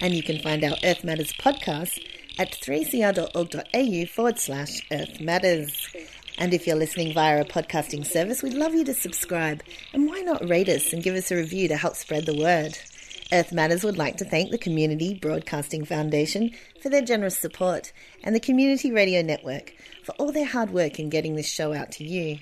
And 0.00 0.14
you 0.14 0.22
can 0.22 0.40
find 0.40 0.64
our 0.64 0.76
Earth 0.84 1.04
Matters 1.04 1.32
podcast 1.32 1.98
at 2.38 2.52
3cr.org.au 2.52 4.06
forward 4.06 4.38
slash 4.38 4.86
Earth 4.92 5.20
Matters. 5.20 5.88
And 6.38 6.54
if 6.54 6.66
you're 6.66 6.76
listening 6.76 7.12
via 7.12 7.40
a 7.40 7.44
podcasting 7.44 8.06
service, 8.06 8.42
we'd 8.42 8.54
love 8.54 8.74
you 8.74 8.84
to 8.84 8.94
subscribe. 8.94 9.62
And 9.92 10.06
why 10.06 10.20
not 10.20 10.48
rate 10.48 10.68
us 10.68 10.92
and 10.92 11.02
give 11.02 11.16
us 11.16 11.32
a 11.32 11.36
review 11.36 11.66
to 11.66 11.76
help 11.76 11.96
spread 11.96 12.26
the 12.26 12.36
word? 12.36 12.78
Earth 13.32 13.52
Matters 13.52 13.82
would 13.82 13.98
like 13.98 14.16
to 14.18 14.24
thank 14.24 14.50
the 14.50 14.56
Community 14.56 15.14
Broadcasting 15.14 15.84
Foundation 15.84 16.52
for 16.80 16.88
their 16.88 17.02
generous 17.02 17.36
support 17.36 17.92
and 18.22 18.34
the 18.34 18.40
Community 18.40 18.92
Radio 18.92 19.20
Network 19.20 19.74
for 20.04 20.12
all 20.12 20.30
their 20.30 20.46
hard 20.46 20.70
work 20.70 21.00
in 21.00 21.10
getting 21.10 21.34
this 21.34 21.48
show 21.48 21.74
out 21.74 21.90
to 21.92 22.04
you. 22.04 22.38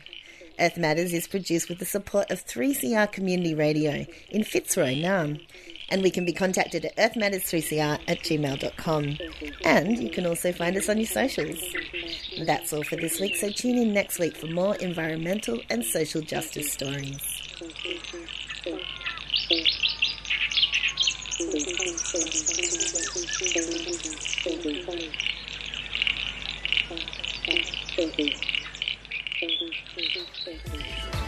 Earth 0.60 0.76
Matters 0.76 1.12
is 1.12 1.26
produced 1.26 1.68
with 1.68 1.78
the 1.78 1.84
support 1.84 2.30
of 2.30 2.46
3CR 2.46 3.10
Community 3.10 3.54
Radio 3.54 4.06
in 4.28 4.44
Fitzroy, 4.44 4.94
Naarm 4.94 5.40
and 5.88 6.02
we 6.02 6.10
can 6.10 6.24
be 6.24 6.32
contacted 6.32 6.84
at 6.84 6.96
earthmatters3cr 6.96 8.00
at 8.08 8.18
gmail.com. 8.20 9.18
And 9.64 9.98
you 10.02 10.10
can 10.10 10.26
also 10.26 10.52
find 10.52 10.76
us 10.76 10.88
on 10.88 10.98
your 10.98 11.06
socials. 11.06 11.62
That's 12.44 12.72
all 12.72 12.82
for 12.82 12.96
this 12.96 13.20
week, 13.20 13.36
so 13.36 13.50
tune 13.50 13.78
in 13.78 13.92
next 13.92 14.18
week 14.18 14.36
for 14.36 14.46
more 14.46 14.76
environmental 14.76 15.60
and 15.70 15.84
social 15.84 16.20
justice 16.20 16.72
stories. 16.72 17.18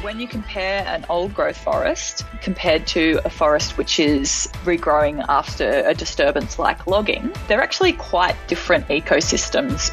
When 0.00 0.20
you 0.20 0.28
compare 0.28 0.86
an 0.86 1.04
old 1.08 1.34
growth 1.34 1.56
forest 1.56 2.24
compared 2.40 2.86
to 2.88 3.20
a 3.24 3.30
forest 3.30 3.76
which 3.76 3.98
is 3.98 4.48
regrowing 4.64 5.24
after 5.28 5.68
a 5.84 5.92
disturbance 5.92 6.56
like 6.56 6.86
logging, 6.86 7.32
they're 7.48 7.60
actually 7.60 7.94
quite 7.94 8.36
different 8.46 8.86
ecosystems. 8.86 9.92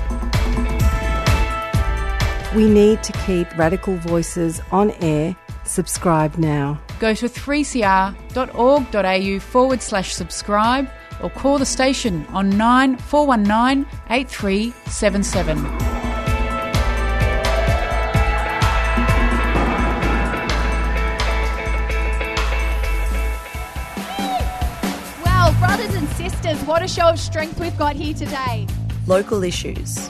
We 2.55 2.67
need 2.67 3.03
to 3.03 3.13
keep 3.25 3.47
radical 3.57 3.95
voices 3.97 4.61
on 4.71 4.91
air. 5.01 5.35
Subscribe 5.63 6.37
now. 6.37 6.81
Go 6.99 7.13
to 7.13 7.29
3cr.org.au 7.29 9.39
forward 9.39 9.81
slash 9.81 10.13
subscribe 10.13 10.89
or 11.23 11.29
call 11.29 11.59
the 11.59 11.65
station 11.65 12.25
on 12.27 12.49
9419 12.57 13.85
8377. 14.09 15.77
Brothers 25.59 25.95
and 25.95 26.07
sisters, 26.09 26.61
what 26.65 26.83
a 26.83 26.87
show 26.87 27.07
of 27.07 27.19
strength 27.19 27.59
we've 27.59 27.77
got 27.77 27.95
here 27.95 28.13
today. 28.13 28.67
Local 29.07 29.43
issues. 29.43 30.09